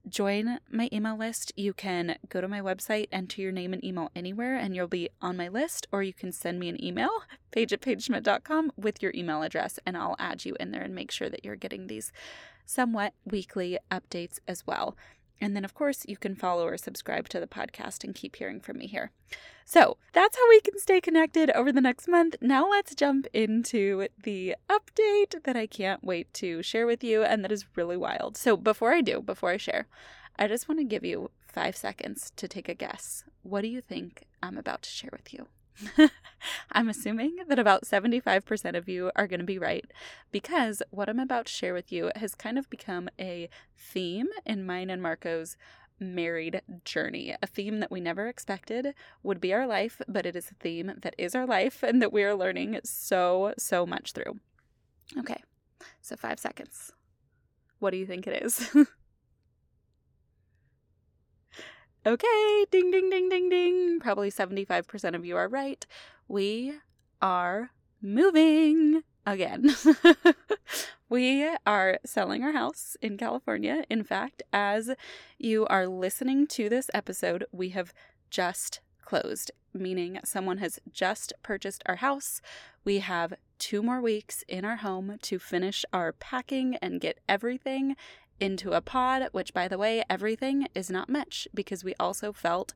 join 0.08 0.58
my 0.70 0.88
email 0.92 1.16
list, 1.16 1.52
you 1.56 1.72
can 1.72 2.16
go 2.28 2.40
to 2.40 2.48
my 2.48 2.60
website, 2.60 3.08
enter 3.10 3.40
your 3.40 3.52
name 3.52 3.72
and 3.72 3.84
email 3.84 4.10
anywhere, 4.14 4.56
and 4.56 4.74
you'll 4.74 4.86
be 4.86 5.08
on 5.20 5.36
my 5.36 5.48
list, 5.48 5.86
or 5.92 6.02
you 6.02 6.12
can 6.12 6.32
send 6.32 6.58
me 6.58 6.68
an 6.68 6.82
email, 6.82 7.10
paige 7.50 7.72
at 7.72 7.80
paigeschmidt.com, 7.80 8.72
with 8.76 9.02
your 9.02 9.12
email 9.14 9.42
address, 9.42 9.78
and 9.84 9.96
I'll 9.96 10.16
add 10.18 10.44
you 10.44 10.56
in 10.60 10.70
there 10.70 10.82
and 10.82 10.94
make 10.94 11.10
sure 11.10 11.28
that 11.28 11.44
you're 11.44 11.56
getting 11.56 11.86
these 11.86 12.12
somewhat 12.64 13.14
weekly 13.24 13.78
updates 13.90 14.38
as 14.46 14.66
well. 14.66 14.96
And 15.40 15.54
then, 15.54 15.64
of 15.64 15.74
course, 15.74 16.04
you 16.06 16.16
can 16.16 16.34
follow 16.34 16.66
or 16.66 16.76
subscribe 16.76 17.28
to 17.30 17.40
the 17.40 17.46
podcast 17.46 18.04
and 18.04 18.14
keep 18.14 18.36
hearing 18.36 18.60
from 18.60 18.78
me 18.78 18.86
here. 18.86 19.10
So 19.64 19.96
that's 20.12 20.36
how 20.36 20.48
we 20.48 20.60
can 20.60 20.78
stay 20.78 21.00
connected 21.00 21.50
over 21.50 21.72
the 21.72 21.80
next 21.80 22.08
month. 22.08 22.36
Now, 22.40 22.68
let's 22.68 22.94
jump 22.94 23.26
into 23.32 24.08
the 24.22 24.54
update 24.70 25.42
that 25.42 25.56
I 25.56 25.66
can't 25.66 26.04
wait 26.04 26.32
to 26.34 26.62
share 26.62 26.86
with 26.86 27.02
you 27.02 27.22
and 27.22 27.42
that 27.44 27.52
is 27.52 27.66
really 27.74 27.96
wild. 27.96 28.36
So, 28.36 28.56
before 28.56 28.92
I 28.92 29.00
do, 29.00 29.20
before 29.20 29.50
I 29.50 29.56
share, 29.56 29.86
I 30.38 30.46
just 30.46 30.68
want 30.68 30.80
to 30.80 30.84
give 30.84 31.04
you 31.04 31.30
five 31.46 31.76
seconds 31.76 32.32
to 32.36 32.46
take 32.46 32.68
a 32.68 32.74
guess. 32.74 33.24
What 33.42 33.62
do 33.62 33.68
you 33.68 33.80
think 33.80 34.24
I'm 34.42 34.56
about 34.56 34.82
to 34.82 34.90
share 34.90 35.10
with 35.12 35.34
you? 35.34 35.48
I'm 36.72 36.88
assuming 36.88 37.36
that 37.48 37.58
about 37.58 37.84
75% 37.84 38.76
of 38.76 38.88
you 38.88 39.10
are 39.16 39.26
going 39.26 39.40
to 39.40 39.46
be 39.46 39.58
right 39.58 39.84
because 40.32 40.82
what 40.90 41.08
I'm 41.08 41.20
about 41.20 41.46
to 41.46 41.52
share 41.52 41.74
with 41.74 41.92
you 41.92 42.10
has 42.16 42.34
kind 42.34 42.58
of 42.58 42.70
become 42.70 43.08
a 43.18 43.48
theme 43.76 44.28
in 44.44 44.64
mine 44.66 44.90
and 44.90 45.02
Marco's 45.02 45.56
married 45.98 46.60
journey, 46.84 47.34
a 47.42 47.46
theme 47.46 47.80
that 47.80 47.90
we 47.90 48.00
never 48.00 48.28
expected 48.28 48.94
would 49.22 49.40
be 49.40 49.52
our 49.52 49.66
life, 49.66 50.00
but 50.06 50.26
it 50.26 50.36
is 50.36 50.50
a 50.50 50.54
theme 50.54 50.92
that 51.00 51.14
is 51.16 51.34
our 51.34 51.46
life 51.46 51.82
and 51.82 52.02
that 52.02 52.12
we 52.12 52.22
are 52.22 52.34
learning 52.34 52.78
so, 52.84 53.54
so 53.58 53.86
much 53.86 54.12
through. 54.12 54.38
Okay, 55.18 55.42
so 56.02 56.16
five 56.16 56.38
seconds. 56.38 56.92
What 57.78 57.90
do 57.90 57.96
you 57.96 58.06
think 58.06 58.26
it 58.26 58.42
is? 58.42 58.74
Okay, 62.06 62.64
ding, 62.70 62.92
ding, 62.92 63.10
ding, 63.10 63.28
ding, 63.28 63.48
ding. 63.48 63.98
Probably 63.98 64.30
75% 64.30 65.16
of 65.16 65.24
you 65.24 65.36
are 65.36 65.48
right. 65.48 65.84
We 66.28 66.74
are 67.20 67.70
moving 68.00 69.02
again. 69.26 69.74
we 71.08 71.50
are 71.66 71.98
selling 72.06 72.44
our 72.44 72.52
house 72.52 72.96
in 73.02 73.16
California. 73.16 73.82
In 73.90 74.04
fact, 74.04 74.44
as 74.52 74.92
you 75.36 75.66
are 75.66 75.88
listening 75.88 76.46
to 76.46 76.68
this 76.68 76.88
episode, 76.94 77.44
we 77.50 77.70
have 77.70 77.92
just 78.30 78.78
closed, 79.02 79.50
meaning 79.74 80.20
someone 80.22 80.58
has 80.58 80.78
just 80.92 81.32
purchased 81.42 81.82
our 81.86 81.96
house. 81.96 82.40
We 82.84 83.00
have 83.00 83.34
two 83.58 83.82
more 83.82 84.00
weeks 84.00 84.44
in 84.46 84.64
our 84.64 84.76
home 84.76 85.16
to 85.22 85.40
finish 85.40 85.84
our 85.92 86.12
packing 86.12 86.76
and 86.76 87.00
get 87.00 87.18
everything 87.28 87.96
into 88.40 88.72
a 88.72 88.80
pod, 88.80 89.28
which, 89.32 89.54
by 89.54 89.68
the 89.68 89.78
way, 89.78 90.02
everything 90.08 90.68
is 90.74 90.90
not 90.90 91.08
much 91.08 91.48
because 91.54 91.84
we 91.84 91.94
also 91.98 92.32
felt 92.32 92.74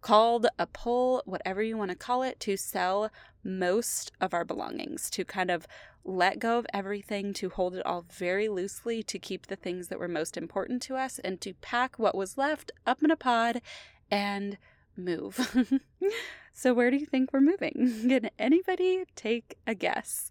called 0.00 0.48
a 0.58 0.66
pull, 0.66 1.22
whatever 1.24 1.62
you 1.62 1.78
want 1.78 1.90
to 1.90 1.96
call 1.96 2.22
it, 2.22 2.38
to 2.40 2.56
sell 2.56 3.10
most 3.44 4.12
of 4.20 4.34
our 4.34 4.44
belongings, 4.44 5.08
to 5.10 5.24
kind 5.24 5.50
of 5.50 5.66
let 6.04 6.38
go 6.40 6.58
of 6.58 6.66
everything, 6.74 7.32
to 7.32 7.48
hold 7.48 7.74
it 7.76 7.86
all 7.86 8.04
very 8.10 8.48
loosely, 8.48 9.02
to 9.04 9.18
keep 9.18 9.46
the 9.46 9.56
things 9.56 9.88
that 9.88 9.98
were 9.98 10.08
most 10.08 10.36
important 10.36 10.82
to 10.82 10.96
us, 10.96 11.18
and 11.20 11.40
to 11.40 11.54
pack 11.54 11.98
what 11.98 12.16
was 12.16 12.36
left 12.36 12.72
up 12.84 13.02
in 13.02 13.10
a 13.10 13.16
pod 13.16 13.62
and 14.10 14.58
move. 14.96 15.56
so, 16.52 16.74
where 16.74 16.90
do 16.90 16.96
you 16.96 17.06
think 17.06 17.32
we're 17.32 17.40
moving? 17.40 18.04
Can 18.08 18.30
anybody 18.38 19.04
take 19.14 19.56
a 19.66 19.74
guess? 19.74 20.30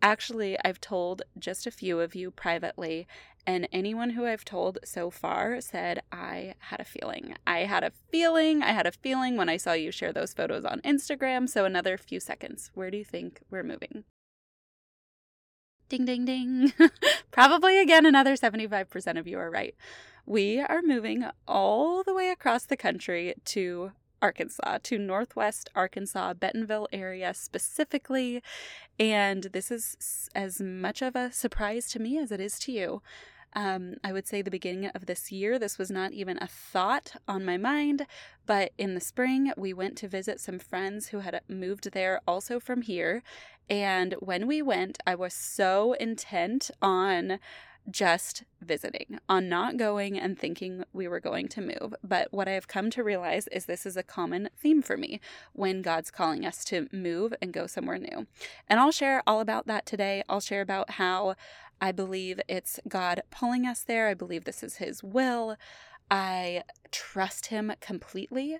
Actually, 0.00 0.56
I've 0.64 0.80
told 0.80 1.22
just 1.38 1.66
a 1.66 1.72
few 1.72 2.00
of 2.00 2.14
you 2.14 2.30
privately, 2.30 3.08
and 3.48 3.66
anyone 3.72 4.10
who 4.10 4.26
I've 4.26 4.44
told 4.44 4.78
so 4.84 5.08
far 5.08 5.62
said, 5.62 6.02
I 6.12 6.52
had 6.58 6.80
a 6.80 6.84
feeling. 6.84 7.34
I 7.46 7.60
had 7.60 7.82
a 7.82 7.92
feeling. 8.12 8.62
I 8.62 8.72
had 8.72 8.86
a 8.86 8.92
feeling 8.92 9.38
when 9.38 9.48
I 9.48 9.56
saw 9.56 9.72
you 9.72 9.90
share 9.90 10.12
those 10.12 10.34
photos 10.34 10.66
on 10.66 10.82
Instagram. 10.82 11.48
So, 11.48 11.64
another 11.64 11.96
few 11.96 12.20
seconds. 12.20 12.70
Where 12.74 12.90
do 12.90 12.98
you 12.98 13.06
think 13.06 13.40
we're 13.50 13.62
moving? 13.62 14.04
Ding, 15.88 16.04
ding, 16.04 16.26
ding. 16.26 16.74
Probably 17.30 17.80
again, 17.80 18.04
another 18.04 18.34
75% 18.34 19.18
of 19.18 19.26
you 19.26 19.38
are 19.38 19.50
right. 19.50 19.74
We 20.26 20.60
are 20.60 20.82
moving 20.82 21.24
all 21.46 22.02
the 22.02 22.12
way 22.12 22.28
across 22.28 22.66
the 22.66 22.76
country 22.76 23.32
to 23.46 23.92
Arkansas, 24.20 24.80
to 24.82 24.98
Northwest 24.98 25.70
Arkansas, 25.74 26.34
Bentonville 26.34 26.88
area 26.92 27.32
specifically. 27.32 28.42
And 28.98 29.44
this 29.44 29.70
is 29.70 30.28
as 30.34 30.60
much 30.60 31.00
of 31.00 31.16
a 31.16 31.32
surprise 31.32 31.88
to 31.92 31.98
me 31.98 32.18
as 32.18 32.30
it 32.30 32.40
is 32.40 32.58
to 32.60 32.72
you. 32.72 33.00
Um, 33.54 33.94
I 34.04 34.12
would 34.12 34.26
say 34.26 34.42
the 34.42 34.50
beginning 34.50 34.86
of 34.94 35.06
this 35.06 35.32
year, 35.32 35.58
this 35.58 35.78
was 35.78 35.90
not 35.90 36.12
even 36.12 36.38
a 36.38 36.46
thought 36.46 37.16
on 37.26 37.44
my 37.44 37.56
mind, 37.56 38.06
but 38.46 38.72
in 38.78 38.94
the 38.94 39.00
spring, 39.00 39.52
we 39.56 39.72
went 39.72 39.96
to 39.98 40.08
visit 40.08 40.40
some 40.40 40.58
friends 40.58 41.08
who 41.08 41.20
had 41.20 41.40
moved 41.48 41.92
there 41.92 42.20
also 42.26 42.60
from 42.60 42.82
here. 42.82 43.22
And 43.70 44.14
when 44.20 44.46
we 44.46 44.62
went, 44.62 44.98
I 45.06 45.14
was 45.14 45.34
so 45.34 45.94
intent 45.94 46.70
on 46.80 47.38
just 47.90 48.44
visiting, 48.60 49.18
on 49.28 49.48
not 49.48 49.76
going 49.76 50.18
and 50.18 50.38
thinking 50.38 50.84
we 50.92 51.08
were 51.08 51.20
going 51.20 51.48
to 51.48 51.60
move. 51.60 51.94
But 52.02 52.32
what 52.32 52.48
I 52.48 52.52
have 52.52 52.68
come 52.68 52.90
to 52.90 53.04
realize 53.04 53.46
is 53.48 53.66
this 53.66 53.86
is 53.86 53.96
a 53.96 54.02
common 54.02 54.50
theme 54.58 54.82
for 54.82 54.96
me 54.96 55.20
when 55.52 55.82
God's 55.82 56.10
calling 56.10 56.44
us 56.44 56.64
to 56.66 56.88
move 56.92 57.34
and 57.40 57.52
go 57.52 57.66
somewhere 57.66 57.98
new. 57.98 58.26
And 58.68 58.80
I'll 58.80 58.92
share 58.92 59.22
all 59.26 59.40
about 59.40 59.66
that 59.66 59.86
today. 59.86 60.22
I'll 60.28 60.40
share 60.40 60.60
about 60.60 60.92
how 60.92 61.34
I 61.80 61.92
believe 61.92 62.40
it's 62.48 62.80
God 62.88 63.22
pulling 63.30 63.66
us 63.66 63.82
there. 63.82 64.08
I 64.08 64.14
believe 64.14 64.44
this 64.44 64.62
is 64.62 64.76
His 64.76 65.02
will. 65.02 65.56
I 66.10 66.62
trust 66.90 67.46
Him 67.46 67.72
completely. 67.80 68.58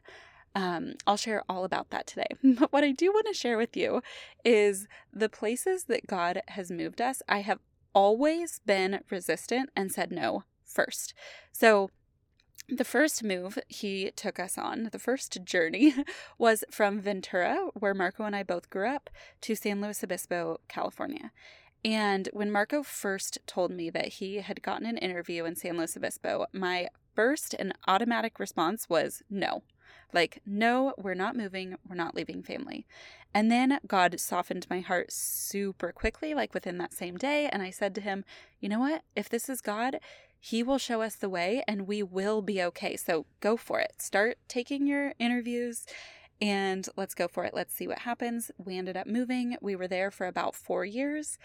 Um, 0.55 0.95
I'll 1.07 1.17
share 1.17 1.43
all 1.49 1.65
about 1.65 1.91
that 1.91 2.07
today. 2.07 2.29
But 2.43 2.73
what 2.73 2.85
I 2.85 2.93
do 2.93 3.13
want 3.13 3.27
to 3.27 3.35
share 3.35 3.59
with 3.59 3.77
you 3.77 4.03
is 4.45 4.89
the 5.13 5.29
places 5.29 5.85
that 5.85 6.07
God 6.07 6.43
has 6.49 6.71
moved 6.71 7.01
us. 7.01 7.23
I 7.29 7.41
have 7.41 7.61
always 7.95 8.61
been 8.65 9.01
resistant 9.11 9.71
and 9.77 9.93
said 9.93 10.11
no 10.13 10.45
first. 10.65 11.15
So, 11.53 11.91
the 12.69 12.85
first 12.85 13.25
move 13.25 13.59
he 13.69 14.11
took 14.15 14.39
us 14.39 14.59
on, 14.59 14.91
the 14.93 14.99
first 14.99 15.43
journey, 15.43 15.95
was 16.39 16.65
from 16.71 17.01
Ventura, 17.01 17.69
where 17.73 17.95
Marco 17.95 18.25
and 18.25 18.37
I 18.37 18.43
both 18.43 18.69
grew 18.69 18.89
up, 18.89 19.09
to 19.41 19.55
San 19.55 19.81
Luis 19.81 20.05
Obispo, 20.05 20.61
California. 20.69 21.33
And 21.85 22.29
when 22.33 22.51
Marco 22.51 22.83
first 22.83 23.39
told 23.47 23.71
me 23.71 23.89
that 23.91 24.09
he 24.09 24.37
had 24.37 24.63
gotten 24.63 24.87
an 24.87 24.99
interview 24.99 25.45
in 25.45 25.57
San 25.57 25.79
Luis 25.79 25.97
Obispo, 25.97 26.47
my 26.53 26.89
first 27.15 27.55
and 27.59 27.73
automatic 27.87 28.39
response 28.39 28.89
was 28.89 29.23
no. 29.31 29.63
Like, 30.13 30.41
no, 30.47 30.95
we're 30.97 31.15
not 31.15 31.37
moving, 31.37 31.77
we're 31.89 31.97
not 31.97 32.15
leaving 32.15 32.43
family. 32.43 32.87
And 33.35 33.51
then 33.51 33.79
God 33.87 34.19
softened 34.19 34.67
my 34.71 34.81
heart 34.81 35.13
super 35.13 35.93
quickly, 35.93 36.35
like 36.35 36.55
within 36.55 36.79
that 36.79 36.95
same 36.95 37.17
day. 37.17 37.49
And 37.51 37.63
I 37.63 37.71
said 37.71 37.95
to 37.97 38.01
him, 38.01 38.25
you 38.61 38.69
know 38.69 38.81
what? 38.81 39.03
If 39.15 39.29
this 39.29 39.49
is 39.49 39.61
God, 39.61 39.99
He 40.41 40.63
will 40.63 40.79
show 40.79 41.03
us 41.03 41.15
the 41.15 41.29
way 41.29 41.63
and 41.69 41.87
we 41.87 42.03
will 42.03 42.43
be 42.43 42.63
okay. 42.63 42.97
So 42.97 43.27
go 43.41 43.57
for 43.57 43.81
it. 43.81 44.01
Start 44.01 44.39
taking 44.49 44.87
your 44.87 45.13
interviews 45.19 45.85
and 46.41 46.89
let's 46.97 47.15
go 47.15 47.29
for 47.29 47.45
it. 47.45 47.55
Let's 47.55 47.75
see 47.75 47.89
what 47.89 48.01
happens. 48.01 48.51
We 48.57 48.79
ended 48.79 48.97
up 48.97 49.07
moving. 49.07 49.57
We 49.61 49.75
were 49.77 49.89
there 49.89 50.11
for 50.11 50.27
about 50.27 50.55
four 50.55 50.85
years. 50.85 51.39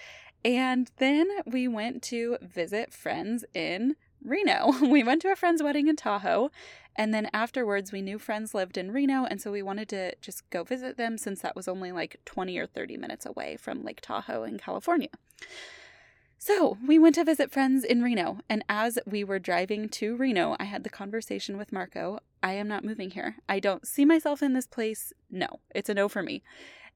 And 0.45 0.91
then 0.97 1.27
we 1.45 1.67
went 1.67 2.03
to 2.03 2.37
visit 2.41 2.93
friends 2.93 3.45
in 3.53 3.95
Reno. 4.23 4.73
We 4.81 5.03
went 5.03 5.21
to 5.23 5.31
a 5.31 5.35
friend's 5.35 5.63
wedding 5.63 5.87
in 5.87 5.95
Tahoe 5.95 6.49
and 6.95 7.13
then 7.13 7.29
afterwards, 7.33 7.91
we 7.91 8.01
knew 8.01 8.19
friends 8.19 8.53
lived 8.53 8.77
in 8.77 8.91
Reno, 8.91 9.25
and 9.25 9.41
so 9.41 9.51
we 9.51 9.63
wanted 9.63 9.89
to 9.89 10.15
just 10.21 10.47
go 10.51 10.63
visit 10.63 10.97
them 10.97 11.17
since 11.17 11.41
that 11.41 11.55
was 11.55 11.67
only 11.67 11.91
like 11.91 12.19
20 12.25 12.57
or 12.57 12.67
30 12.67 12.97
minutes 12.97 13.25
away 13.25 13.57
from 13.57 13.83
Lake 13.83 13.99
Tahoe 14.01 14.43
in 14.43 14.59
California. 14.59 15.09
So 16.37 16.77
we 16.85 16.99
went 16.99 17.15
to 17.15 17.23
visit 17.23 17.51
friends 17.51 17.83
in 17.83 18.03
Reno, 18.03 18.39
and 18.49 18.63
as 18.69 18.99
we 19.07 19.23
were 19.23 19.39
driving 19.39 19.89
to 19.89 20.15
Reno, 20.15 20.55
I 20.59 20.65
had 20.65 20.83
the 20.83 20.89
conversation 20.89 21.57
with 21.57 21.71
Marco 21.71 22.19
I 22.43 22.53
am 22.53 22.67
not 22.67 22.83
moving 22.83 23.11
here. 23.11 23.37
I 23.47 23.59
don't 23.59 23.87
see 23.87 24.03
myself 24.03 24.43
in 24.43 24.51
this 24.51 24.67
place. 24.67 25.13
No, 25.31 25.47
it's 25.73 25.87
a 25.87 25.93
no 25.93 26.09
for 26.09 26.21
me. 26.21 26.43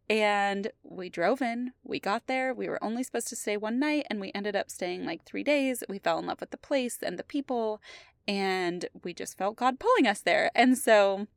And 0.09 0.71
we 0.83 1.09
drove 1.09 1.41
in, 1.41 1.73
we 1.83 1.99
got 1.99 2.27
there, 2.27 2.53
we 2.53 2.69
were 2.69 2.81
only 2.81 3.03
supposed 3.03 3.27
to 3.27 3.35
stay 3.35 3.57
one 3.57 3.77
night, 3.77 4.07
and 4.09 4.21
we 4.21 4.31
ended 4.33 4.55
up 4.55 4.69
staying 4.69 5.05
like 5.05 5.25
three 5.25 5.43
days. 5.43 5.83
We 5.89 5.99
fell 5.99 6.19
in 6.19 6.27
love 6.27 6.39
with 6.39 6.51
the 6.51 6.57
place 6.57 6.99
and 7.03 7.19
the 7.19 7.23
people, 7.23 7.81
and 8.25 8.85
we 9.03 9.13
just 9.13 9.37
felt 9.37 9.57
God 9.57 9.79
pulling 9.79 10.07
us 10.07 10.21
there. 10.21 10.49
And 10.55 10.77
so, 10.77 11.27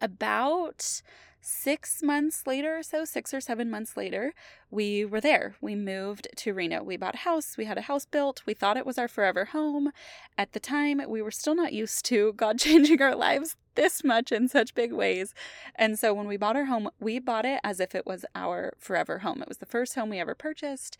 about 0.00 1.02
six 1.40 2.02
months 2.02 2.46
later 2.46 2.78
or 2.78 2.82
so, 2.82 3.04
six 3.04 3.32
or 3.32 3.40
seven 3.40 3.70
months 3.70 3.96
later, 3.96 4.34
we 4.70 5.04
were 5.04 5.20
there. 5.20 5.56
We 5.60 5.74
moved 5.74 6.28
to 6.36 6.52
Reno. 6.52 6.82
We 6.82 6.96
bought 6.96 7.14
a 7.14 7.18
house. 7.18 7.56
We 7.56 7.64
had 7.64 7.78
a 7.78 7.82
house 7.82 8.04
built. 8.04 8.42
We 8.46 8.54
thought 8.54 8.76
it 8.76 8.86
was 8.86 8.98
our 8.98 9.08
forever 9.08 9.46
home. 9.46 9.92
At 10.36 10.52
the 10.52 10.60
time, 10.60 11.00
we 11.08 11.22
were 11.22 11.30
still 11.30 11.54
not 11.54 11.72
used 11.72 12.04
to 12.06 12.32
God 12.36 12.58
changing 12.58 13.00
our 13.02 13.14
lives 13.14 13.56
this 13.74 14.02
much 14.02 14.32
in 14.32 14.48
such 14.48 14.74
big 14.74 14.92
ways. 14.92 15.34
And 15.76 15.98
so 15.98 16.12
when 16.12 16.26
we 16.26 16.36
bought 16.36 16.56
our 16.56 16.64
home, 16.64 16.90
we 16.98 17.20
bought 17.20 17.46
it 17.46 17.60
as 17.62 17.78
if 17.78 17.94
it 17.94 18.06
was 18.06 18.24
our 18.34 18.74
forever 18.76 19.20
home. 19.20 19.40
It 19.40 19.48
was 19.48 19.58
the 19.58 19.66
first 19.66 19.94
home 19.94 20.10
we 20.10 20.18
ever 20.18 20.34
purchased. 20.34 20.98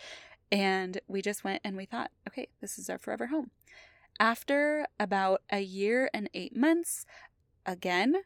And 0.53 1.01
we 1.09 1.21
just 1.21 1.43
went 1.43 1.61
and 1.65 1.77
we 1.77 1.85
thought, 1.85 2.13
okay, 2.29 2.49
this 2.61 2.79
is 2.79 2.89
our 2.89 2.99
forever 2.99 3.27
home. 3.27 3.51
After 4.21 4.87
about 4.99 5.43
a 5.51 5.61
year 5.61 6.11
and 6.13 6.29
eight 6.35 6.57
months, 6.57 7.05
again, 7.69 8.17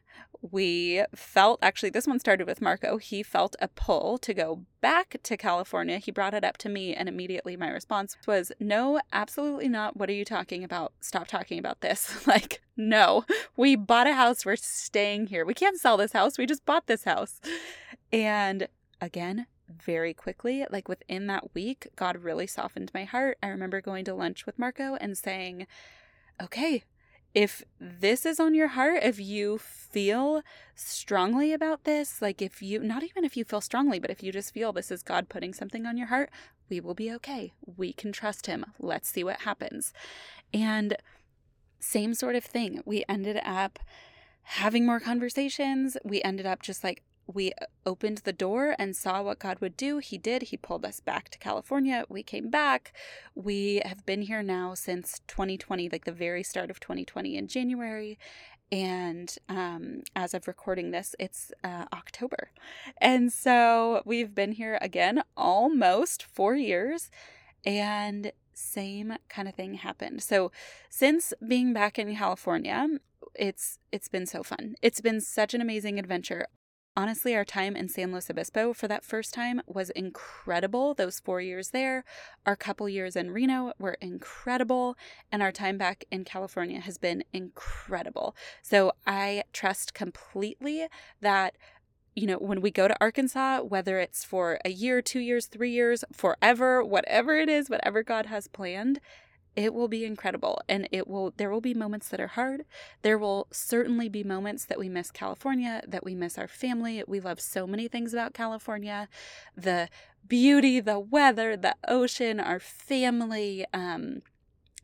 we 0.41 1.03
felt 1.13 1.59
actually, 1.61 1.89
this 1.89 2.07
one 2.07 2.19
started 2.19 2.47
with 2.47 2.61
Marco. 2.61 2.97
He 2.97 3.21
felt 3.23 3.55
a 3.61 3.67
pull 3.67 4.17
to 4.19 4.33
go 4.33 4.63
back 4.81 5.17
to 5.23 5.37
California. 5.37 5.99
He 5.99 6.11
brought 6.11 6.33
it 6.33 6.43
up 6.43 6.57
to 6.59 6.69
me, 6.69 6.93
and 6.93 7.07
immediately 7.07 7.55
my 7.55 7.69
response 7.69 8.17
was, 8.25 8.51
No, 8.59 8.99
absolutely 9.11 9.69
not. 9.69 9.95
What 9.95 10.09
are 10.09 10.13
you 10.13 10.25
talking 10.25 10.63
about? 10.63 10.93
Stop 11.01 11.27
talking 11.27 11.59
about 11.59 11.81
this. 11.81 12.25
like, 12.27 12.61
no, 12.75 13.25
we 13.55 13.75
bought 13.75 14.07
a 14.07 14.13
house. 14.13 14.45
We're 14.45 14.55
staying 14.55 15.27
here. 15.27 15.45
We 15.45 15.53
can't 15.53 15.79
sell 15.79 15.97
this 15.97 16.13
house. 16.13 16.37
We 16.37 16.45
just 16.45 16.65
bought 16.65 16.87
this 16.87 17.03
house. 17.03 17.39
And 18.11 18.67
again, 18.99 19.47
very 19.69 20.13
quickly. 20.13 20.65
Like 20.69 20.87
within 20.87 21.27
that 21.27 21.53
week, 21.53 21.87
God 21.95 22.17
really 22.17 22.47
softened 22.47 22.91
my 22.93 23.03
heart. 23.03 23.37
I 23.43 23.47
remember 23.47 23.81
going 23.81 24.05
to 24.05 24.13
lunch 24.13 24.45
with 24.45 24.59
Marco 24.59 24.95
and 24.95 25.17
saying, 25.17 25.67
okay, 26.41 26.83
if 27.33 27.63
this 27.79 28.25
is 28.25 28.39
on 28.39 28.53
your 28.53 28.69
heart, 28.69 29.03
if 29.03 29.19
you 29.19 29.57
feel 29.57 30.43
strongly 30.75 31.51
about 31.53 31.83
this, 31.83 32.21
like 32.21 32.41
if 32.41 32.61
you, 32.61 32.79
not 32.79 33.03
even 33.03 33.23
if 33.23 33.35
you 33.35 33.43
feel 33.43 33.61
strongly, 33.61 33.99
but 33.99 34.11
if 34.11 34.21
you 34.21 34.31
just 34.31 34.53
feel 34.53 34.71
this 34.71 34.91
is 34.91 35.03
God 35.03 35.29
putting 35.29 35.53
something 35.53 35.85
on 35.85 35.97
your 35.97 36.07
heart, 36.07 36.29
we 36.69 36.79
will 36.79 36.93
be 36.93 37.11
okay. 37.13 37.53
We 37.65 37.93
can 37.93 38.11
trust 38.11 38.45
Him. 38.45 38.65
Let's 38.79 39.09
see 39.09 39.23
what 39.23 39.41
happens. 39.41 39.93
And 40.53 40.95
same 41.79 42.13
sort 42.13 42.35
of 42.35 42.43
thing. 42.43 42.81
We 42.85 43.03
ended 43.09 43.41
up 43.43 43.79
having 44.43 44.85
more 44.85 44.99
conversations. 44.99 45.97
We 46.03 46.21
ended 46.21 46.45
up 46.45 46.61
just 46.61 46.83
like 46.83 47.01
we 47.27 47.53
opened 47.85 48.19
the 48.19 48.33
door 48.33 48.75
and 48.77 48.95
saw 48.95 49.21
what 49.21 49.39
God 49.39 49.59
would 49.59 49.77
do. 49.77 49.99
He 49.99 50.17
did. 50.17 50.43
He 50.43 50.57
pulled 50.57 50.85
us 50.85 50.99
back 50.99 51.29
to 51.29 51.37
California. 51.37 52.05
We 52.09 52.23
came 52.23 52.49
back. 52.49 52.93
We 53.35 53.81
have 53.85 54.05
been 54.05 54.23
here 54.23 54.43
now 54.43 54.73
since 54.73 55.21
2020, 55.27 55.89
like 55.89 56.05
the 56.05 56.11
very 56.11 56.43
start 56.43 56.69
of 56.69 56.79
2020 56.79 57.37
in 57.37 57.47
January. 57.47 58.17
And 58.71 59.33
um, 59.49 60.01
as 60.15 60.33
of 60.33 60.47
recording 60.47 60.91
this, 60.91 61.15
it's 61.19 61.51
uh, 61.63 61.85
October. 61.93 62.51
And 62.99 63.31
so 63.31 64.01
we've 64.05 64.33
been 64.33 64.53
here 64.53 64.77
again 64.81 65.23
almost 65.37 66.23
four 66.23 66.55
years. 66.55 67.11
And 67.65 68.31
same 68.53 69.15
kind 69.29 69.47
of 69.47 69.55
thing 69.55 69.75
happened. 69.75 70.21
So 70.23 70.51
since 70.89 71.33
being 71.45 71.73
back 71.73 71.97
in 71.97 72.15
California, 72.15 72.87
it's 73.35 73.79
it's 73.91 74.07
been 74.07 74.25
so 74.25 74.43
fun. 74.43 74.75
It's 74.81 75.01
been 75.01 75.21
such 75.21 75.53
an 75.53 75.61
amazing 75.61 75.99
adventure. 75.99 76.47
Honestly, 76.95 77.35
our 77.35 77.43
time 77.43 77.75
in 77.75 77.89
San 77.89 78.11
Luis 78.11 78.29
Obispo 78.29 78.71
for 78.71 78.87
that 78.87 79.03
first 79.03 79.33
time 79.33 79.61
was 79.65 79.89
incredible. 79.91 80.93
Those 80.93 81.19
four 81.19 81.41
years 81.41 81.71
there, 81.71 82.03
our 82.45 82.55
couple 82.55 82.87
years 82.87 83.15
in 83.15 83.31
Reno 83.31 83.73
were 83.79 83.97
incredible, 83.99 84.95
and 85.31 85.41
our 85.41 85.51
time 85.51 85.79
back 85.79 86.05
in 86.11 86.23
California 86.23 86.79
has 86.79 86.99
been 86.99 87.23
incredible. 87.33 88.35
So 88.61 88.91
I 89.07 89.43
trust 89.53 89.95
completely 89.95 90.85
that 91.19 91.55
you 92.15 92.27
know, 92.27 92.37
when 92.37 92.61
we 92.61 92.69
go 92.69 92.87
to 92.87 92.95
Arkansas, 93.01 93.61
whether 93.61 93.97
it's 93.97 94.23
for 94.23 94.59
a 94.63 94.69
year, 94.69 95.01
two 95.01 95.19
years, 95.19 95.47
three 95.47 95.71
years, 95.71 96.03
forever, 96.13 96.83
whatever 96.83 97.35
it 97.35 97.49
is, 97.49 97.71
whatever 97.71 98.03
God 98.03 98.27
has 98.27 98.47
planned, 98.47 98.99
it 99.55 99.73
will 99.73 99.87
be 99.87 100.05
incredible 100.05 100.61
and 100.67 100.87
it 100.91 101.07
will 101.07 101.33
there 101.37 101.49
will 101.49 101.61
be 101.61 101.73
moments 101.73 102.09
that 102.09 102.19
are 102.19 102.27
hard. 102.27 102.65
There 103.01 103.17
will 103.17 103.47
certainly 103.51 104.09
be 104.09 104.23
moments 104.23 104.65
that 104.65 104.79
we 104.79 104.89
miss 104.89 105.11
california 105.11 105.81
that 105.87 106.03
we 106.03 106.15
miss 106.15 106.37
our 106.37 106.47
family. 106.47 107.03
We 107.07 107.19
love 107.19 107.39
so 107.39 107.67
many 107.67 107.87
things 107.87 108.13
about 108.13 108.33
california. 108.33 109.07
The 109.55 109.89
beauty 110.27 110.79
the 110.79 110.99
weather 110.99 111.57
the 111.57 111.75
ocean 111.87 112.39
our 112.39 112.59
family 112.59 113.65
um, 113.73 114.21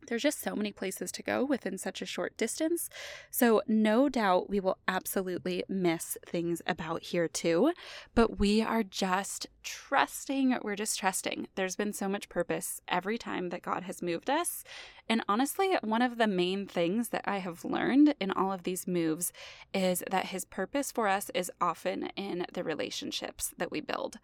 there's 0.09 0.23
just 0.23 0.41
so 0.41 0.55
many 0.55 0.71
places 0.71 1.11
to 1.13 1.23
go 1.23 1.45
within 1.45 1.77
such 1.77 2.01
a 2.01 2.05
short 2.05 2.35
distance. 2.35 2.89
So, 3.31 3.61
no 3.67 4.09
doubt 4.09 4.49
we 4.49 4.59
will 4.59 4.77
absolutely 4.87 5.63
miss 5.69 6.17
things 6.25 6.61
about 6.67 7.03
here 7.03 7.27
too. 7.27 7.71
But 8.15 8.39
we 8.39 8.61
are 8.61 8.83
just 8.83 9.47
trusting. 9.63 10.57
We're 10.63 10.75
just 10.75 10.99
trusting. 10.99 11.47
There's 11.55 11.75
been 11.75 11.93
so 11.93 12.09
much 12.09 12.27
purpose 12.27 12.81
every 12.87 13.17
time 13.17 13.49
that 13.49 13.61
God 13.61 13.83
has 13.83 14.01
moved 14.01 14.29
us. 14.29 14.63
And 15.07 15.23
honestly, 15.27 15.75
one 15.81 16.01
of 16.01 16.17
the 16.17 16.27
main 16.27 16.67
things 16.67 17.09
that 17.09 17.23
I 17.25 17.39
have 17.39 17.65
learned 17.65 18.13
in 18.19 18.31
all 18.31 18.51
of 18.51 18.63
these 18.63 18.87
moves 18.87 19.31
is 19.73 20.03
that 20.09 20.27
His 20.27 20.45
purpose 20.45 20.91
for 20.91 21.07
us 21.07 21.31
is 21.33 21.51
often 21.61 22.09
in 22.15 22.45
the 22.53 22.63
relationships 22.63 23.53
that 23.57 23.71
we 23.71 23.81
build. 23.81 24.17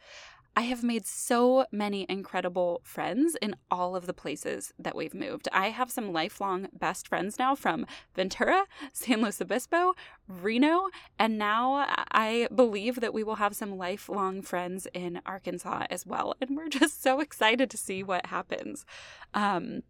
I 0.58 0.62
have 0.62 0.84
made 0.84 1.06
so 1.06 1.66
many 1.72 2.06
incredible 2.08 2.80
friends 2.84 3.36
in 3.42 3.56
all 3.70 3.94
of 3.94 4.06
the 4.06 4.14
places 4.14 4.74
that 4.80 4.96
we've 4.96 5.14
moved. 5.14 5.50
I 5.52 5.70
have 5.70 5.92
some 5.92 6.14
lifelong 6.14 6.68
best 6.72 7.10
friends 7.10 7.38
now 7.38 7.56
from 7.56 7.86
Ventura, 8.16 8.66
San 8.94 9.22
Luis 9.22 9.42
Obispo, 9.42 9.96
Reno, 10.30 10.88
and 11.20 11.38
now 11.38 11.86
I 12.12 12.48
believe 12.56 13.02
that 13.02 13.14
we 13.14 13.24
will 13.24 13.36
have 13.36 13.54
some 13.54 13.78
lifelong 13.78 14.42
friends 14.42 14.88
in 14.94 15.22
Arkansas 15.26 15.88
as 15.90 16.06
well. 16.06 16.36
And 16.40 16.56
we're 16.56 16.70
just 16.70 17.04
so 17.04 17.20
excited 17.26 17.70
to 17.72 17.78
see 17.78 18.02
what 18.02 18.28
happens. 18.28 18.86
Um, 19.34 19.84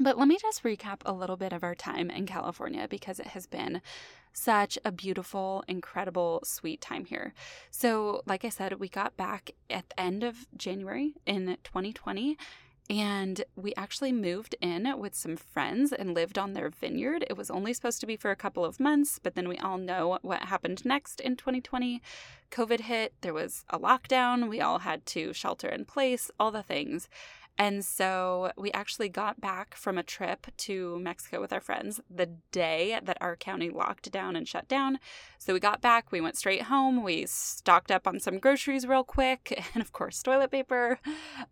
but 0.00 0.18
let 0.18 0.26
me 0.26 0.38
just 0.40 0.64
recap 0.64 1.02
a 1.04 1.12
little 1.12 1.36
bit 1.36 1.52
of 1.52 1.62
our 1.62 1.74
time 1.74 2.10
in 2.10 2.26
California 2.26 2.88
because 2.88 3.20
it 3.20 3.28
has 3.28 3.46
been 3.46 3.82
such 4.32 4.78
a 4.84 4.90
beautiful, 4.90 5.62
incredible, 5.68 6.40
sweet 6.42 6.80
time 6.80 7.04
here. 7.04 7.34
So, 7.70 8.22
like 8.26 8.44
I 8.44 8.48
said, 8.48 8.80
we 8.80 8.88
got 8.88 9.16
back 9.16 9.50
at 9.68 9.90
the 9.90 10.00
end 10.00 10.24
of 10.24 10.46
January 10.56 11.14
in 11.26 11.58
2020 11.64 12.38
and 12.90 13.44
we 13.54 13.72
actually 13.76 14.10
moved 14.10 14.56
in 14.60 14.98
with 14.98 15.14
some 15.14 15.36
friends 15.36 15.92
and 15.92 16.12
lived 16.12 16.36
on 16.36 16.54
their 16.54 16.70
vineyard. 16.70 17.24
It 17.30 17.36
was 17.36 17.48
only 17.48 17.72
supposed 17.72 18.00
to 18.00 18.06
be 18.06 18.16
for 18.16 18.32
a 18.32 18.36
couple 18.36 18.64
of 18.64 18.80
months, 18.80 19.20
but 19.22 19.36
then 19.36 19.48
we 19.48 19.58
all 19.58 19.78
know 19.78 20.18
what 20.22 20.42
happened 20.42 20.84
next 20.84 21.20
in 21.20 21.36
2020. 21.36 22.02
COVID 22.50 22.80
hit, 22.80 23.14
there 23.20 23.32
was 23.32 23.64
a 23.70 23.78
lockdown, 23.78 24.48
we 24.48 24.60
all 24.60 24.80
had 24.80 25.06
to 25.06 25.32
shelter 25.32 25.68
in 25.68 25.84
place, 25.84 26.32
all 26.40 26.50
the 26.50 26.64
things. 26.64 27.08
And 27.60 27.84
so 27.84 28.52
we 28.56 28.72
actually 28.72 29.10
got 29.10 29.38
back 29.38 29.74
from 29.74 29.98
a 29.98 30.02
trip 30.02 30.46
to 30.56 30.98
Mexico 30.98 31.42
with 31.42 31.52
our 31.52 31.60
friends 31.60 32.00
the 32.08 32.24
day 32.52 32.98
that 33.02 33.18
our 33.20 33.36
county 33.36 33.68
locked 33.68 34.10
down 34.10 34.34
and 34.34 34.48
shut 34.48 34.66
down. 34.66 34.98
So 35.36 35.52
we 35.52 35.60
got 35.60 35.82
back, 35.82 36.10
we 36.10 36.22
went 36.22 36.38
straight 36.38 36.62
home, 36.62 37.02
we 37.02 37.26
stocked 37.26 37.90
up 37.90 38.06
on 38.06 38.18
some 38.18 38.38
groceries 38.38 38.86
real 38.86 39.04
quick, 39.04 39.62
and 39.74 39.82
of 39.82 39.92
course, 39.92 40.22
toilet 40.22 40.50
paper. 40.50 41.00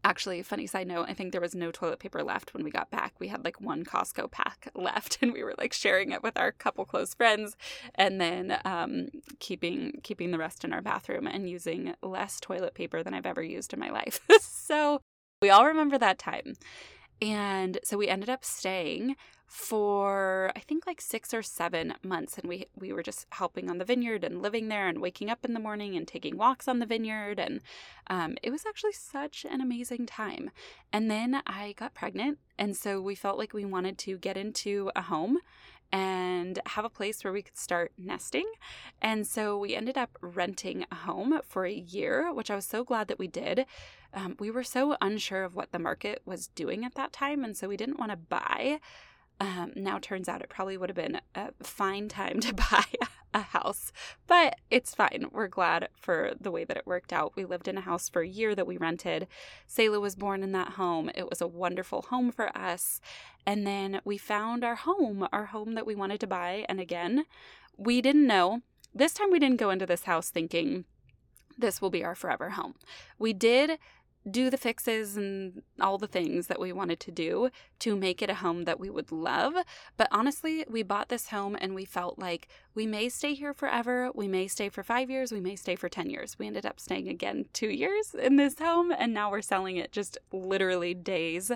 Actually, 0.03 0.43
funny 0.43 0.67
side 0.67 0.89
note, 0.89 1.11
I 1.11 1.13
think 1.13 1.33
there 1.33 1.43
was 1.43 1.55
no 1.55 1.71
toilet 1.71 1.99
paper 1.99 2.23
left 2.23 2.55
when 2.55 2.65
we 2.65 2.71
got 2.71 2.91
back. 2.91 3.13
We 3.19 3.29
had 3.29 3.45
like 3.45 3.61
one 3.61 3.85
Costco 3.85 4.31
pack 4.31 4.71
left, 4.75 5.19
and 5.21 5.35
we 5.35 5.45
were 5.45 5.57
like 5.59 5.75
sharing 5.75 6.13
it 6.13 6.23
with 6.23 6.39
our 6.39 6.53
couple 6.53 6.87
close 6.87 7.13
friends, 7.13 7.55
and 7.97 8.19
then 8.19 8.59
um, 8.65 9.09
keeping 9.41 10.01
keeping 10.03 10.31
the 10.31 10.39
rest 10.39 10.65
in 10.65 10.73
our 10.73 10.81
bathroom 10.81 11.27
and 11.27 11.51
using 11.51 11.93
less 12.03 12.41
toilet 12.41 12.73
paper 12.73 13.03
than 13.03 13.13
I've 13.13 13.27
ever 13.27 13.43
used 13.43 13.75
in 13.75 13.79
my 13.79 13.91
life. 13.91 14.21
so 14.41 15.03
we 15.41 15.51
all 15.51 15.67
remember 15.67 15.99
that 15.99 16.19
time. 16.19 16.55
And 17.21 17.79
so 17.85 17.97
we 17.97 18.09
ended 18.09 18.29
up 18.29 18.45
staying 18.45 19.17
for 19.47 20.53
I 20.55 20.61
think 20.61 20.87
like 20.87 21.01
6 21.01 21.33
or 21.33 21.43
7 21.43 21.95
months 22.03 22.37
and 22.37 22.47
we 22.47 22.67
we 22.79 22.93
were 22.93 23.03
just 23.03 23.27
helping 23.31 23.71
on 23.71 23.79
the 23.79 23.85
vineyard 23.85 24.23
and 24.23 24.43
living 24.43 24.69
there 24.69 24.87
and 24.89 25.01
waking 25.01 25.31
up 25.31 25.43
in 25.43 25.55
the 25.55 25.61
morning 25.61 25.97
and 25.97 26.07
taking 26.07 26.37
walks 26.37 26.69
on 26.69 26.81
the 26.81 26.87
vineyard 26.87 27.41
and 27.41 27.63
um, 28.09 28.37
it 28.43 28.51
was 28.51 28.67
actually 28.69 28.93
such 28.93 29.47
an 29.49 29.63
amazing 29.63 30.05
time. 30.05 30.51
And 30.93 31.11
then 31.11 31.41
I 31.47 31.73
got 31.79 31.95
pregnant 31.95 32.39
and 32.59 32.77
so 32.77 33.01
we 33.01 33.15
felt 33.15 33.39
like 33.39 33.55
we 33.55 33.65
wanted 33.65 33.97
to 33.99 34.19
get 34.19 34.37
into 34.37 34.91
a 34.95 35.03
home 35.03 35.39
and 35.93 36.61
have 36.67 36.85
a 36.85 36.91
place 36.91 37.25
where 37.25 37.33
we 37.33 37.43
could 37.43 37.57
start 37.57 37.93
nesting. 37.97 38.47
And 39.01 39.27
so 39.27 39.59
we 39.59 39.75
ended 39.75 39.97
up 39.97 40.19
renting 40.21 40.85
a 40.91 40.95
home 40.95 41.41
for 41.47 41.65
a 41.65 41.73
year, 41.73 42.33
which 42.33 42.51
I 42.51 42.55
was 42.55 42.67
so 42.67 42.85
glad 42.85 43.09
that 43.09 43.19
we 43.19 43.27
did. 43.27 43.65
Um, 44.13 44.37
we 44.39 44.51
were 44.51 44.65
so 44.65 44.97
unsure 45.01 45.45
of 45.45 45.55
what 45.55 45.73
the 45.73 45.79
market 45.79 46.23
was 46.25 46.49
doing 46.49 46.85
at 46.85 46.95
that 46.95 47.13
time, 47.13 47.45
and 47.45 47.57
so 47.57 47.69
we 47.69 47.77
didn't 47.77 47.99
want 47.99 48.11
to 48.11 48.17
buy. 48.17 48.81
Um, 49.41 49.73
now 49.77 49.99
turns 50.01 50.29
out 50.29 50.43
it 50.43 50.49
probably 50.49 50.77
would 50.77 50.89
have 50.89 50.97
been 50.97 51.21
a 51.35 51.53
fine 51.63 52.09
time 52.09 52.41
to 52.41 52.55
buy 52.71 52.85
a 53.39 53.43
house, 53.43 53.93
but 54.27 54.57
it's 54.71 54.95
fine. 54.95 55.27
We're 55.33 55.49
glad 55.49 55.89
for 55.95 56.33
the 56.39 56.51
way 56.51 56.65
that 56.65 56.77
it 56.77 56.87
worked 56.87 57.13
out. 57.13 57.37
We 57.37 57.45
lived 57.45 57.69
in 57.69 57.79
a 57.79 57.83
house 57.83 58.09
for 58.09 58.23
a 58.23 58.29
year 58.29 58.55
that 58.55 58.67
we 58.67 58.77
rented. 58.77 59.27
Selah 59.67 60.01
was 60.01 60.17
born 60.17 60.43
in 60.43 60.53
that 60.53 60.73
home. 60.73 61.11
It 61.15 61.31
was 61.31 61.41
a 61.41 61.47
wonderful 61.47 62.03
home 62.03 62.31
for 62.31 62.57
us. 62.57 63.01
And 63.47 63.67
then 63.67 64.01
we 64.05 64.19
found 64.19 64.65
our 64.65 64.75
home, 64.75 65.27
our 65.33 65.47
home 65.47 65.75
that 65.75 65.87
we 65.87 65.95
wanted 65.95 66.21
to 66.21 66.27
buy. 66.27 66.67
And 66.69 66.81
again, 66.81 67.25
we 67.77 68.03
didn't 68.03 68.27
know. 68.27 68.61
This 68.95 69.15
time 69.15 69.31
we 69.31 69.39
didn't 69.39 69.61
go 69.61 69.71
into 69.71 69.87
this 69.87 70.05
house 70.05 70.31
thinking 70.31 70.85
this 71.59 71.83
will 71.83 71.91
be 71.91 72.05
our 72.05 72.15
forever 72.15 72.51
home. 72.51 72.75
We 73.19 73.33
did 73.33 73.79
do 74.29 74.51
the 74.51 74.57
fixes 74.57 75.17
and 75.17 75.63
all 75.81 75.99
the 75.99 76.07
things 76.07 76.47
that 76.49 76.61
we 76.61 76.73
wanted 76.73 77.01
to 77.01 77.11
do 77.11 77.51
to 77.79 77.97
make 77.97 78.21
it 78.23 78.31
a 78.31 78.35
home 78.35 78.65
that 78.65 78.81
we 78.81 78.91
would 78.91 79.11
love. 79.13 79.55
But 79.97 80.09
honestly, 80.11 80.65
we 80.69 80.83
bought 80.83 81.09
this 81.09 81.29
home 81.29 81.57
and 81.61 81.75
we 81.75 81.85
felt 81.85 82.19
like 82.19 82.49
we 82.75 82.87
may 82.87 83.09
stay 83.09 83.35
here 83.35 83.55
forever. 83.55 84.11
We 84.15 84.29
may 84.29 84.47
stay 84.49 84.69
for 84.69 84.83
five 84.83 85.11
years. 85.11 85.33
We 85.33 85.41
may 85.41 85.57
stay 85.57 85.77
for 85.77 85.89
10 85.89 86.11
years. 86.11 86.39
We 86.39 86.47
ended 86.47 86.67
up 86.67 86.81
staying 86.81 87.09
again 87.09 87.47
two 87.53 87.71
years 87.71 88.15
in 88.15 88.37
this 88.37 88.59
home 88.59 88.93
and 88.97 89.15
now 89.15 89.31
we're 89.31 89.43
selling 89.43 89.77
it 89.77 89.93
just 89.93 90.19
literally 90.33 90.95
days 90.95 91.51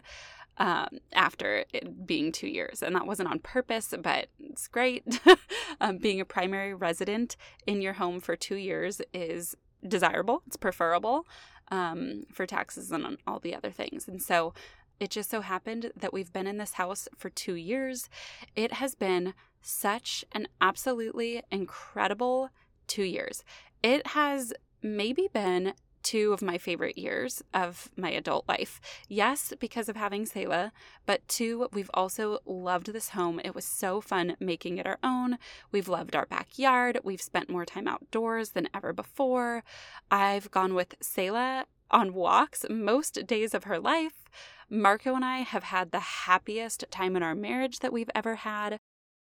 um, 0.58 0.98
after 1.12 1.64
it 1.72 2.06
being 2.06 2.32
two 2.32 2.46
years. 2.46 2.82
And 2.82 2.94
that 2.94 3.06
wasn't 3.06 3.30
on 3.30 3.38
purpose, 3.38 3.94
but 4.00 4.28
it's 4.40 4.68
great. 4.68 5.20
um, 5.80 5.98
being 5.98 6.20
a 6.20 6.24
primary 6.24 6.74
resident 6.74 7.36
in 7.66 7.80
your 7.80 7.94
home 7.94 8.20
for 8.20 8.36
two 8.36 8.56
years 8.56 9.00
is 9.12 9.56
desirable, 9.86 10.42
it's 10.46 10.56
preferable 10.56 11.26
um, 11.70 12.24
for 12.32 12.46
taxes 12.46 12.90
and 12.90 13.18
all 13.26 13.38
the 13.38 13.54
other 13.54 13.70
things. 13.70 14.08
And 14.08 14.22
so 14.22 14.54
it 15.00 15.10
just 15.10 15.30
so 15.30 15.40
happened 15.40 15.90
that 15.96 16.12
we've 16.12 16.32
been 16.32 16.46
in 16.46 16.58
this 16.58 16.74
house 16.74 17.08
for 17.16 17.28
two 17.28 17.54
years. 17.54 18.08
It 18.54 18.74
has 18.74 18.94
been 18.94 19.34
such 19.60 20.24
an 20.32 20.48
absolutely 20.60 21.42
incredible 21.50 22.50
two 22.86 23.04
years. 23.04 23.42
It 23.82 24.08
has 24.08 24.52
maybe 24.82 25.28
been 25.32 25.74
two 26.02 26.32
of 26.32 26.42
my 26.42 26.58
favorite 26.58 26.98
years 26.98 27.42
of 27.52 27.90
my 27.96 28.10
adult 28.10 28.48
life. 28.48 28.80
Yes, 29.08 29.52
because 29.58 29.88
of 29.88 29.96
having 29.96 30.26
Selah, 30.26 30.72
but 31.06 31.26
two, 31.28 31.68
we've 31.72 31.90
also 31.94 32.38
loved 32.44 32.92
this 32.92 33.10
home. 33.10 33.40
It 33.44 33.54
was 33.54 33.64
so 33.64 34.00
fun 34.00 34.36
making 34.40 34.78
it 34.78 34.86
our 34.86 34.98
own. 35.02 35.38
We've 35.70 35.88
loved 35.88 36.14
our 36.14 36.26
backyard. 36.26 36.98
We've 37.04 37.22
spent 37.22 37.50
more 37.50 37.64
time 37.64 37.88
outdoors 37.88 38.50
than 38.50 38.68
ever 38.74 38.92
before. 38.92 39.64
I've 40.10 40.50
gone 40.50 40.74
with 40.74 40.94
Selah 41.00 41.66
on 41.90 42.14
walks 42.14 42.64
most 42.70 43.26
days 43.26 43.54
of 43.54 43.64
her 43.64 43.78
life. 43.78 44.24
Marco 44.70 45.14
and 45.14 45.24
I 45.24 45.38
have 45.38 45.64
had 45.64 45.90
the 45.90 46.00
happiest 46.00 46.84
time 46.90 47.16
in 47.16 47.22
our 47.22 47.34
marriage 47.34 47.80
that 47.80 47.92
we've 47.92 48.10
ever 48.14 48.36
had. 48.36 48.78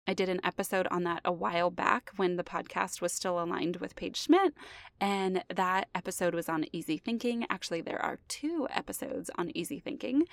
I 0.08 0.14
did 0.14 0.30
an 0.30 0.42
episode 0.44 0.88
on 0.90 1.04
that 1.04 1.22
a 1.24 1.32
while 1.32 1.70
back 1.70 2.12
when 2.16 2.36
the 2.36 2.44
podcast 2.44 3.02
was 3.02 3.14
still 3.14 3.42
aligned 3.42 3.78
with 3.78 3.96
Paige 3.96 4.18
Schmidt, 4.18 4.54
and 5.00 5.44
that 5.54 5.90
episode 5.94 6.34
was 6.34 6.50
on 6.50 6.66
easy 6.72 6.98
thinking. 6.98 7.46
Actually, 7.50 7.82
there 7.82 8.04
are 8.04 8.20
two 8.28 8.68
episodes 8.72 9.30
on 9.38 9.56
easy 9.56 9.80
thinking, 9.80 10.24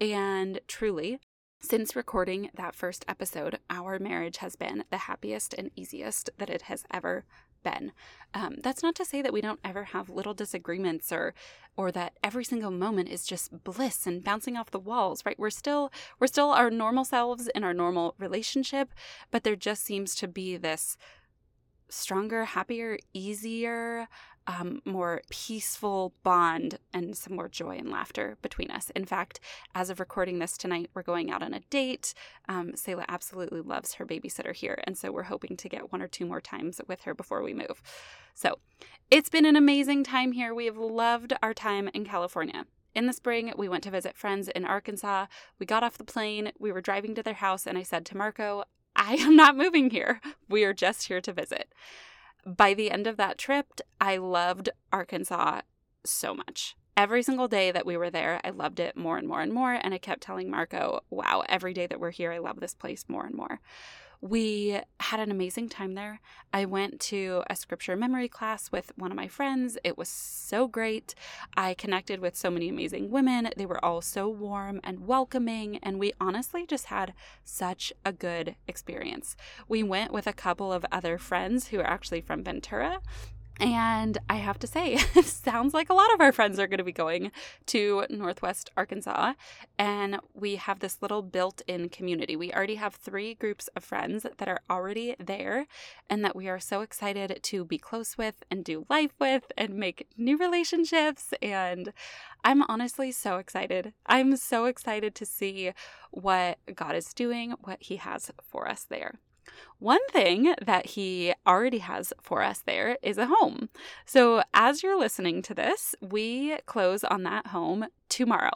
and 0.00 0.60
truly, 0.68 1.18
since 1.60 1.96
recording 1.96 2.50
that 2.54 2.74
first 2.74 3.04
episode, 3.08 3.58
our 3.70 3.98
marriage 3.98 4.36
has 4.38 4.56
been 4.56 4.84
the 4.90 4.98
happiest 4.98 5.54
and 5.54 5.70
easiest 5.74 6.30
that 6.38 6.50
it 6.50 6.62
has 6.62 6.84
ever 6.92 7.24
been. 7.66 7.90
Um, 8.32 8.56
that's 8.62 8.82
not 8.82 8.94
to 8.94 9.04
say 9.04 9.22
that 9.22 9.32
we 9.32 9.40
don't 9.40 9.58
ever 9.64 9.84
have 9.84 10.08
little 10.08 10.34
disagreements 10.34 11.10
or 11.10 11.34
or 11.76 11.90
that 11.92 12.12
every 12.22 12.44
single 12.44 12.70
moment 12.70 13.08
is 13.08 13.26
just 13.26 13.64
bliss 13.64 14.06
and 14.06 14.22
bouncing 14.22 14.56
off 14.56 14.70
the 14.70 14.78
walls, 14.78 15.22
right? 15.26 15.38
We're 15.38 15.50
still 15.50 15.90
we're 16.20 16.28
still 16.28 16.50
our 16.50 16.70
normal 16.70 17.04
selves 17.04 17.48
in 17.54 17.64
our 17.64 17.74
normal 17.74 18.14
relationship, 18.18 18.90
but 19.32 19.42
there 19.42 19.56
just 19.56 19.84
seems 19.84 20.14
to 20.16 20.28
be 20.28 20.56
this 20.56 20.96
stronger, 21.88 22.44
happier, 22.44 22.98
easier, 23.12 24.08
um, 24.46 24.80
more 24.84 25.22
peaceful 25.28 26.14
bond 26.22 26.78
and 26.92 27.16
some 27.16 27.34
more 27.34 27.48
joy 27.48 27.76
and 27.76 27.90
laughter 27.90 28.36
between 28.42 28.70
us. 28.70 28.90
In 28.90 29.04
fact, 29.04 29.40
as 29.74 29.90
of 29.90 30.00
recording 30.00 30.38
this 30.38 30.56
tonight, 30.56 30.90
we're 30.94 31.02
going 31.02 31.30
out 31.30 31.42
on 31.42 31.54
a 31.54 31.60
date. 31.70 32.14
Um, 32.48 32.76
Selah 32.76 33.04
absolutely 33.08 33.60
loves 33.60 33.94
her 33.94 34.06
babysitter 34.06 34.54
here, 34.54 34.80
and 34.84 34.96
so 34.96 35.10
we're 35.10 35.24
hoping 35.24 35.56
to 35.56 35.68
get 35.68 35.92
one 35.92 36.02
or 36.02 36.08
two 36.08 36.26
more 36.26 36.40
times 36.40 36.80
with 36.86 37.02
her 37.02 37.14
before 37.14 37.42
we 37.42 37.54
move. 37.54 37.82
So 38.34 38.58
it's 39.10 39.28
been 39.28 39.46
an 39.46 39.56
amazing 39.56 40.04
time 40.04 40.32
here. 40.32 40.54
We 40.54 40.66
have 40.66 40.78
loved 40.78 41.32
our 41.42 41.54
time 41.54 41.88
in 41.94 42.04
California. 42.04 42.66
In 42.94 43.06
the 43.06 43.12
spring, 43.12 43.52
we 43.56 43.68
went 43.68 43.84
to 43.84 43.90
visit 43.90 44.16
friends 44.16 44.48
in 44.48 44.64
Arkansas. 44.64 45.26
We 45.58 45.66
got 45.66 45.82
off 45.82 45.98
the 45.98 46.04
plane, 46.04 46.52
we 46.58 46.72
were 46.72 46.80
driving 46.80 47.14
to 47.14 47.22
their 47.22 47.34
house, 47.34 47.66
and 47.66 47.76
I 47.76 47.82
said 47.82 48.06
to 48.06 48.16
Marco, 48.16 48.64
I 48.94 49.14
am 49.14 49.36
not 49.36 49.56
moving 49.56 49.90
here. 49.90 50.20
We 50.48 50.64
are 50.64 50.72
just 50.72 51.08
here 51.08 51.20
to 51.20 51.32
visit 51.32 51.72
by 52.46 52.74
the 52.74 52.90
end 52.90 53.06
of 53.06 53.16
that 53.16 53.38
trip, 53.38 53.80
I 54.00 54.16
loved 54.18 54.70
Arkansas 54.92 55.62
so 56.04 56.34
much. 56.34 56.76
Every 56.96 57.22
single 57.22 57.48
day 57.48 57.72
that 57.72 57.84
we 57.84 57.96
were 57.96 58.08
there, 58.08 58.40
I 58.44 58.50
loved 58.50 58.80
it 58.80 58.96
more 58.96 59.18
and 59.18 59.28
more 59.28 59.42
and 59.42 59.52
more. 59.52 59.72
And 59.74 59.92
I 59.92 59.98
kept 59.98 60.22
telling 60.22 60.50
Marco, 60.50 61.00
wow, 61.10 61.42
every 61.48 61.74
day 61.74 61.86
that 61.86 62.00
we're 62.00 62.10
here, 62.10 62.32
I 62.32 62.38
love 62.38 62.60
this 62.60 62.74
place 62.74 63.04
more 63.08 63.26
and 63.26 63.34
more. 63.34 63.60
We 64.28 64.80
had 64.98 65.20
an 65.20 65.30
amazing 65.30 65.68
time 65.68 65.94
there. 65.94 66.20
I 66.52 66.64
went 66.64 66.98
to 67.02 67.44
a 67.48 67.54
scripture 67.54 67.94
memory 67.94 68.26
class 68.26 68.72
with 68.72 68.90
one 68.96 69.12
of 69.12 69.16
my 69.16 69.28
friends. 69.28 69.78
It 69.84 69.96
was 69.96 70.08
so 70.08 70.66
great. 70.66 71.14
I 71.56 71.74
connected 71.74 72.18
with 72.18 72.34
so 72.34 72.50
many 72.50 72.68
amazing 72.68 73.10
women. 73.10 73.50
They 73.56 73.66
were 73.66 73.84
all 73.84 74.00
so 74.00 74.28
warm 74.28 74.80
and 74.82 75.06
welcoming, 75.06 75.78
and 75.80 76.00
we 76.00 76.12
honestly 76.20 76.66
just 76.66 76.86
had 76.86 77.14
such 77.44 77.92
a 78.04 78.12
good 78.12 78.56
experience. 78.66 79.36
We 79.68 79.84
went 79.84 80.12
with 80.12 80.26
a 80.26 80.32
couple 80.32 80.72
of 80.72 80.84
other 80.90 81.18
friends 81.18 81.68
who 81.68 81.78
are 81.78 81.86
actually 81.86 82.20
from 82.20 82.42
Ventura, 82.42 82.98
And 83.58 84.18
I 84.28 84.36
have 84.36 84.58
to 84.60 84.66
say, 84.66 84.94
it 85.14 85.24
sounds 85.24 85.72
like 85.72 85.88
a 85.88 85.94
lot 85.94 86.12
of 86.12 86.20
our 86.20 86.32
friends 86.32 86.58
are 86.58 86.66
going 86.66 86.78
to 86.78 86.84
be 86.84 86.92
going 86.92 87.32
to 87.66 88.04
Northwest 88.10 88.70
Arkansas. 88.76 89.32
And 89.78 90.18
we 90.34 90.56
have 90.56 90.80
this 90.80 91.00
little 91.00 91.22
built 91.22 91.62
in 91.66 91.88
community. 91.88 92.36
We 92.36 92.52
already 92.52 92.74
have 92.74 92.94
three 92.94 93.34
groups 93.34 93.68
of 93.74 93.84
friends 93.84 94.26
that 94.36 94.48
are 94.48 94.60
already 94.68 95.16
there 95.18 95.66
and 96.10 96.24
that 96.24 96.36
we 96.36 96.48
are 96.48 96.60
so 96.60 96.82
excited 96.82 97.38
to 97.42 97.64
be 97.64 97.78
close 97.78 98.18
with 98.18 98.42
and 98.50 98.64
do 98.64 98.86
life 98.90 99.14
with 99.18 99.50
and 99.56 99.74
make 99.74 100.06
new 100.16 100.36
relationships. 100.36 101.32
And 101.40 101.92
I'm 102.44 102.62
honestly 102.62 103.10
so 103.10 103.38
excited. 103.38 103.94
I'm 104.06 104.36
so 104.36 104.66
excited 104.66 105.14
to 105.14 105.26
see 105.26 105.72
what 106.10 106.58
God 106.74 106.94
is 106.94 107.14
doing, 107.14 107.54
what 107.62 107.78
He 107.80 107.96
has 107.96 108.30
for 108.50 108.68
us 108.68 108.84
there. 108.84 109.18
One 109.78 110.06
thing 110.08 110.54
that 110.64 110.86
he 110.86 111.34
already 111.46 111.78
has 111.78 112.12
for 112.20 112.42
us 112.42 112.60
there 112.60 112.96
is 113.02 113.18
a 113.18 113.26
home. 113.26 113.68
So, 114.04 114.42
as 114.54 114.82
you're 114.82 114.98
listening 114.98 115.42
to 115.42 115.54
this, 115.54 115.94
we 116.00 116.56
close 116.66 117.04
on 117.04 117.22
that 117.24 117.48
home 117.48 117.86
tomorrow. 118.08 118.52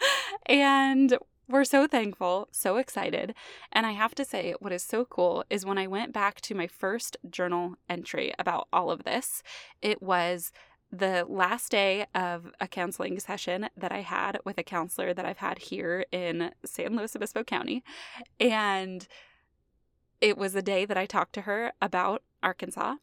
and 0.46 1.18
we're 1.48 1.64
so 1.64 1.88
thankful, 1.88 2.48
so 2.52 2.76
excited. 2.76 3.34
And 3.72 3.84
I 3.84 3.92
have 3.92 4.14
to 4.14 4.24
say, 4.24 4.54
what 4.60 4.72
is 4.72 4.84
so 4.84 5.04
cool 5.04 5.44
is 5.50 5.66
when 5.66 5.78
I 5.78 5.88
went 5.88 6.12
back 6.12 6.40
to 6.42 6.54
my 6.54 6.68
first 6.68 7.16
journal 7.28 7.74
entry 7.88 8.32
about 8.38 8.68
all 8.72 8.90
of 8.90 9.02
this, 9.02 9.42
it 9.82 10.00
was 10.00 10.52
the 10.92 11.24
last 11.28 11.70
day 11.70 12.06
of 12.14 12.52
a 12.60 12.66
counseling 12.66 13.18
session 13.18 13.68
that 13.76 13.92
I 13.92 14.02
had 14.02 14.38
with 14.44 14.58
a 14.58 14.62
counselor 14.62 15.14
that 15.14 15.24
I've 15.24 15.38
had 15.38 15.58
here 15.58 16.04
in 16.12 16.52
San 16.64 16.96
Luis 16.96 17.14
Obispo 17.14 17.44
County. 17.44 17.84
And 18.38 19.06
it 20.20 20.36
was 20.36 20.52
the 20.52 20.62
day 20.62 20.84
that 20.84 20.96
I 20.96 21.06
talked 21.06 21.32
to 21.34 21.42
her 21.42 21.72
about 21.80 22.22
Arkansas. 22.42 22.96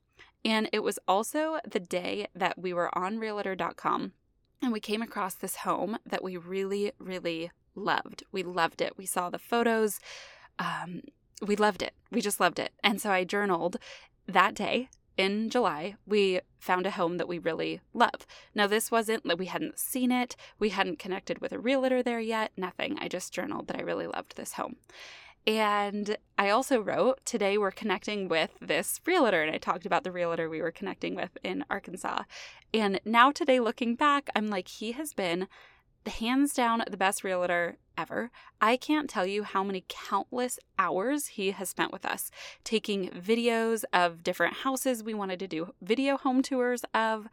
And 0.45 0.69
it 0.71 0.83
was 0.83 0.99
also 1.07 1.59
the 1.69 1.79
day 1.79 2.27
that 2.35 2.57
we 2.57 2.73
were 2.73 2.95
on 2.97 3.19
realtor.com 3.19 4.13
and 4.61 4.71
we 4.71 4.79
came 4.79 5.01
across 5.01 5.35
this 5.35 5.57
home 5.57 5.97
that 6.05 6.23
we 6.23 6.37
really, 6.37 6.91
really 6.99 7.51
loved. 7.75 8.23
We 8.31 8.43
loved 8.43 8.81
it. 8.81 8.97
We 8.97 9.05
saw 9.05 9.29
the 9.29 9.39
photos. 9.39 9.99
Um, 10.57 11.03
we 11.45 11.55
loved 11.55 11.81
it. 11.81 11.93
We 12.11 12.21
just 12.21 12.39
loved 12.39 12.59
it. 12.59 12.73
And 12.83 12.99
so 12.99 13.11
I 13.11 13.23
journaled 13.23 13.77
that 14.27 14.55
day 14.55 14.89
in 15.15 15.49
July. 15.49 15.95
We 16.05 16.41
found 16.59 16.85
a 16.85 16.91
home 16.91 17.17
that 17.17 17.27
we 17.27 17.37
really 17.39 17.81
love. 17.93 18.25
Now, 18.55 18.67
this 18.67 18.91
wasn't 18.91 19.25
that 19.25 19.37
we 19.37 19.45
hadn't 19.45 19.79
seen 19.79 20.11
it, 20.11 20.35
we 20.59 20.69
hadn't 20.69 20.99
connected 20.99 21.39
with 21.39 21.51
a 21.51 21.59
realtor 21.59 22.01
there 22.01 22.19
yet, 22.19 22.51
nothing. 22.57 22.97
I 22.99 23.07
just 23.07 23.33
journaled 23.33 23.67
that 23.67 23.77
I 23.77 23.83
really 23.83 24.07
loved 24.07 24.35
this 24.35 24.53
home. 24.53 24.77
And 25.47 26.17
I 26.37 26.49
also 26.49 26.81
wrote, 26.81 27.25
today 27.25 27.57
we're 27.57 27.71
connecting 27.71 28.27
with 28.27 28.51
this 28.59 28.99
realtor. 29.05 29.41
And 29.41 29.55
I 29.55 29.57
talked 29.57 29.85
about 29.85 30.03
the 30.03 30.11
realtor 30.11 30.49
we 30.49 30.61
were 30.61 30.71
connecting 30.71 31.15
with 31.15 31.37
in 31.41 31.63
Arkansas. 31.69 32.23
And 32.73 32.99
now, 33.05 33.31
today, 33.31 33.61
looking 33.61 33.95
back, 33.95 34.29
I'm 34.35 34.49
like, 34.49 34.67
he 34.67 34.91
has 34.91 35.13
been 35.13 35.47
the 36.03 36.11
hands 36.11 36.53
down 36.53 36.83
the 36.89 36.97
best 36.97 37.23
realtor 37.23 37.77
ever. 37.97 38.29
I 38.59 38.75
can't 38.75 39.09
tell 39.09 39.25
you 39.25 39.43
how 39.43 39.63
many 39.63 39.85
countless 39.87 40.59
hours 40.77 41.27
he 41.27 41.51
has 41.51 41.69
spent 41.69 41.93
with 41.93 42.05
us, 42.05 42.29
taking 42.65 43.09
videos 43.09 43.85
of 43.93 44.23
different 44.23 44.57
houses 44.57 45.01
we 45.01 45.13
wanted 45.13 45.39
to 45.39 45.47
do 45.47 45.73
video 45.81 46.17
home 46.17 46.41
tours 46.41 46.83
of, 46.93 47.27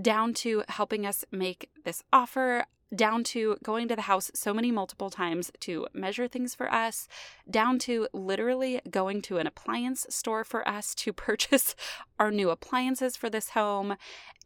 down 0.00 0.34
to 0.34 0.64
helping 0.68 1.06
us 1.06 1.24
make 1.32 1.70
this 1.84 2.02
offer 2.12 2.66
down 2.94 3.24
to 3.24 3.56
going 3.62 3.88
to 3.88 3.96
the 3.96 4.02
house 4.02 4.30
so 4.34 4.54
many 4.54 4.70
multiple 4.70 5.10
times 5.10 5.50
to 5.60 5.86
measure 5.92 6.28
things 6.28 6.54
for 6.54 6.72
us, 6.72 7.08
down 7.50 7.78
to 7.80 8.08
literally 8.12 8.80
going 8.90 9.22
to 9.22 9.38
an 9.38 9.46
appliance 9.46 10.06
store 10.10 10.44
for 10.44 10.66
us 10.68 10.94
to 10.94 11.12
purchase 11.12 11.74
our 12.18 12.30
new 12.30 12.50
appliances 12.50 13.16
for 13.16 13.28
this 13.28 13.50
home, 13.50 13.96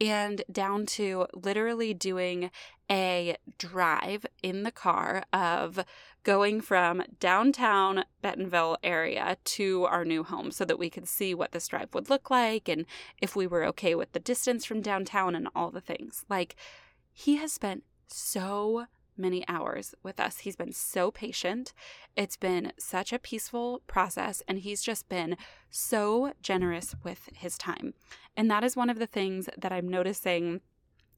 and 0.01 0.43
down 0.51 0.87
to 0.87 1.27
literally 1.35 1.93
doing 1.93 2.51
a 2.91 3.37
drive 3.59 4.25
in 4.43 4.63
the 4.63 4.71
car 4.71 5.25
of 5.33 5.85
going 6.25 6.61
from 6.61 7.03
downtown 7.21 8.05
Bentonville 8.23 8.79
area 8.83 9.37
to 9.45 9.85
our 9.85 10.05
new 10.05 10.25
home 10.25 10.51
so 10.51 10.65
that 10.65 10.79
we 10.79 10.91
could 10.91 11.07
see 11.07 11.35
what 11.35 11.53
this 11.53 11.69
drive 11.69 11.95
would 11.95 12.11
look 12.11 12.31
like 12.31 12.69
and 12.69 12.87
if 13.21 13.37
we 13.37 13.47
were 13.47 13.65
okay 13.65 13.95
with 13.95 14.13
the 14.13 14.19
distance 14.19 14.65
from 14.65 14.81
downtown 14.81 15.35
and 15.35 15.49
all 15.55 15.71
the 15.71 15.81
things. 15.81 16.25
Like, 16.29 16.57
he 17.13 17.37
has 17.37 17.53
spent 17.53 17.83
so 18.09 18.87
many 19.17 19.45
hours 19.49 19.95
with 20.03 20.21
us. 20.21 20.39
He's 20.39 20.57
been 20.57 20.73
so 20.73 21.11
patient. 21.11 21.73
It's 22.17 22.37
been 22.37 22.73
such 22.79 23.13
a 23.13 23.19
peaceful 23.19 23.83
process, 23.87 24.43
and 24.47 24.61
he's 24.61 24.83
just 24.83 25.09
been 25.09 25.37
so 25.71 26.33
generous 26.41 26.95
with 27.03 27.29
his 27.35 27.59
time. 27.59 27.95
And 28.37 28.51
that 28.51 28.65
is 28.65 28.77
one 28.77 28.91
of 28.91 28.99
the 28.99 29.07
things 29.07 29.49
that 29.57 29.73
I'm 29.73 29.89
noticing 29.89 30.61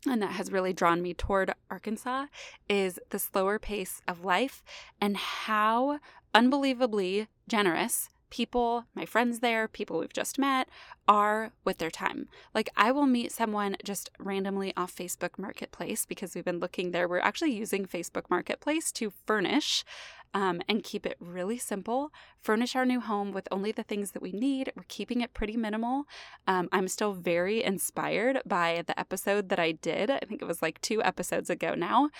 and 0.06 0.22
that 0.22 0.32
has 0.32 0.50
really 0.50 0.72
drawn 0.72 1.02
me 1.02 1.12
toward 1.12 1.52
Arkansas 1.70 2.26
is 2.70 2.98
the 3.10 3.18
slower 3.18 3.58
pace 3.58 4.00
of 4.08 4.24
life 4.24 4.62
and 4.98 5.16
how 5.16 5.98
unbelievably 6.34 7.28
generous 7.48 8.08
people, 8.30 8.84
my 8.94 9.04
friends 9.04 9.40
there, 9.40 9.68
people 9.68 9.98
we've 9.98 10.12
just 10.12 10.38
met, 10.38 10.68
are 11.06 11.52
with 11.64 11.78
their 11.78 11.90
time. 11.90 12.28
Like, 12.54 12.70
I 12.76 12.92
will 12.92 13.06
meet 13.06 13.32
someone 13.32 13.76
just 13.84 14.10
randomly 14.18 14.72
off 14.76 14.94
Facebook 14.94 15.38
Marketplace 15.38 16.06
because 16.06 16.34
we've 16.34 16.44
been 16.44 16.60
looking 16.60 16.92
there. 16.92 17.08
We're 17.08 17.20
actually 17.20 17.52
using 17.52 17.86
Facebook 17.86 18.30
Marketplace 18.30 18.92
to 18.92 19.12
furnish 19.26 19.84
um, 20.32 20.62
and 20.68 20.84
keep 20.84 21.06
it 21.06 21.16
really 21.18 21.58
simple. 21.58 22.12
Furnish 22.40 22.76
our 22.76 22.86
new 22.86 23.00
home 23.00 23.32
with 23.32 23.48
only 23.50 23.72
the 23.72 23.82
things 23.82 24.12
that 24.12 24.22
we 24.22 24.32
need. 24.32 24.72
We're 24.76 24.84
keeping 24.88 25.20
it 25.20 25.34
pretty 25.34 25.56
minimal. 25.56 26.04
Um, 26.46 26.68
I'm 26.72 26.88
still 26.88 27.12
very 27.12 27.62
inspired 27.64 28.40
by 28.46 28.84
the 28.86 28.98
episode 28.98 29.48
that 29.48 29.58
I 29.58 29.72
did. 29.72 30.10
I 30.10 30.20
think 30.20 30.40
it 30.40 30.48
was 30.48 30.62
like 30.62 30.80
two 30.80 31.02
episodes 31.02 31.50
ago 31.50 31.74
now 31.74 32.10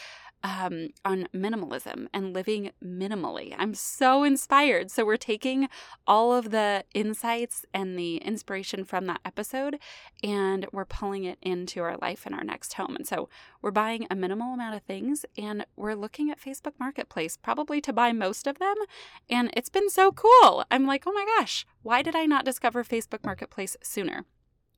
um, 0.43 0.89
on 1.05 1.29
minimalism 1.35 2.07
and 2.13 2.33
living 2.33 2.71
minimally. 2.85 3.55
I'm 3.59 3.75
so 3.75 4.23
inspired. 4.25 4.91
So, 4.91 5.05
we're 5.05 5.17
taking 5.17 5.69
all 6.07 6.35
of 6.35 6.51
the 6.51 6.85
insights 6.95 7.65
and 7.75 7.99
the 7.99 8.17
inspiration 8.19 8.85
from 8.85 9.07
that 9.07 9.21
episode 9.25 9.79
and 10.23 10.67
we're 10.73 10.85
pulling 10.85 11.25
it 11.25 11.39
into 11.43 11.83
our 11.83 11.97
life 11.99 12.27
in 12.27 12.35
our 12.35 12.45
next 12.45 12.75
home. 12.75 12.97
And 12.97 13.07
so, 13.07 13.29
we're 13.63 13.71
buying 13.71 14.07
a 14.11 14.15
minimal 14.15 14.55
amount 14.55 14.77
of 14.77 14.83
things 14.83 15.25
and 15.37 15.67
we're 15.77 15.95
looking 15.95 16.31
at 16.31 16.41
Facebook 16.41 16.75
Marketplace 16.79 17.37
probably 17.37 17.81
to 17.83 17.93
buy 17.93 18.13
most 18.13 18.47
of 18.47 18.59
them. 18.59 18.77
And 19.29 19.51
it's 19.55 19.69
been 19.69 19.91
so 19.91 20.13
cool. 20.13 20.65
I'm 20.71 20.87
like, 20.87 21.05
oh 21.07 21.13
my 21.13 21.27
gosh, 21.39 21.67
why 21.83 22.03
did 22.03 22.17
I 22.17 22.27
not 22.27 22.45
discover 22.45 22.85
Facebook 22.85 23.25
Marketplace 23.25 23.77
sooner? 23.83 24.25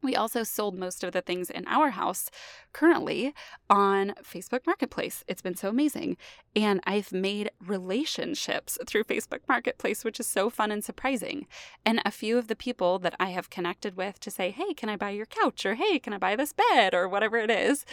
We 0.02 0.16
also 0.16 0.42
sold 0.42 0.76
most 0.76 1.04
of 1.04 1.12
the 1.12 1.20
things 1.20 1.48
in 1.48 1.66
our 1.68 1.90
house 1.90 2.28
currently 2.72 3.34
on 3.70 4.14
Facebook 4.22 4.66
Marketplace. 4.66 5.22
It's 5.28 5.42
been 5.42 5.54
so 5.54 5.68
amazing. 5.68 6.16
And 6.56 6.80
I've 6.84 7.12
made 7.12 7.50
relationships 7.64 8.78
through 8.86 9.04
Facebook 9.04 9.40
Marketplace, 9.48 10.04
which 10.04 10.18
is 10.18 10.26
so 10.26 10.50
fun 10.50 10.72
and 10.72 10.82
surprising. 10.82 11.46
And 11.86 12.02
a 12.04 12.10
few 12.10 12.36
of 12.36 12.48
the 12.48 12.56
people 12.56 12.98
that 12.98 13.14
I 13.20 13.30
have 13.30 13.48
connected 13.48 13.96
with 13.96 14.18
to 14.20 14.30
say, 14.30 14.50
hey, 14.50 14.74
can 14.74 14.88
I 14.88 14.96
buy 14.96 15.10
your 15.10 15.26
couch? 15.26 15.64
Or 15.64 15.74
hey, 15.74 16.00
can 16.00 16.12
I 16.12 16.18
buy 16.18 16.34
this 16.34 16.52
bed? 16.52 16.94
Or 16.94 17.08
whatever 17.08 17.36
it 17.36 17.50
is, 17.50 17.84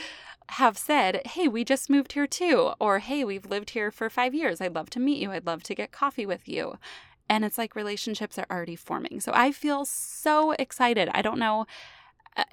have 0.49 0.77
said, 0.77 1.21
hey, 1.27 1.47
we 1.47 1.63
just 1.63 1.91
moved 1.91 2.13
here 2.13 2.27
too. 2.27 2.71
Or 2.79 2.99
hey, 2.99 3.23
we've 3.23 3.45
lived 3.45 3.71
here 3.71 3.91
for 3.91 4.09
five 4.09 4.33
years. 4.33 4.59
I'd 4.59 4.75
love 4.75 4.89
to 4.91 4.99
meet 4.99 5.21
you. 5.21 5.31
I'd 5.31 5.45
love 5.45 5.61
to 5.63 5.75
get 5.75 5.91
coffee 5.91 6.25
with 6.25 6.49
you 6.49 6.77
and 7.29 7.45
it's 7.45 7.59
like 7.59 7.75
relationships 7.75 8.39
are 8.39 8.47
already 8.49 8.75
forming. 8.75 9.19
So 9.19 9.31
I 9.35 9.51
feel 9.51 9.85
so 9.85 10.53
excited. 10.53 11.09
I 11.13 11.21
don't 11.21 11.37
know 11.37 11.67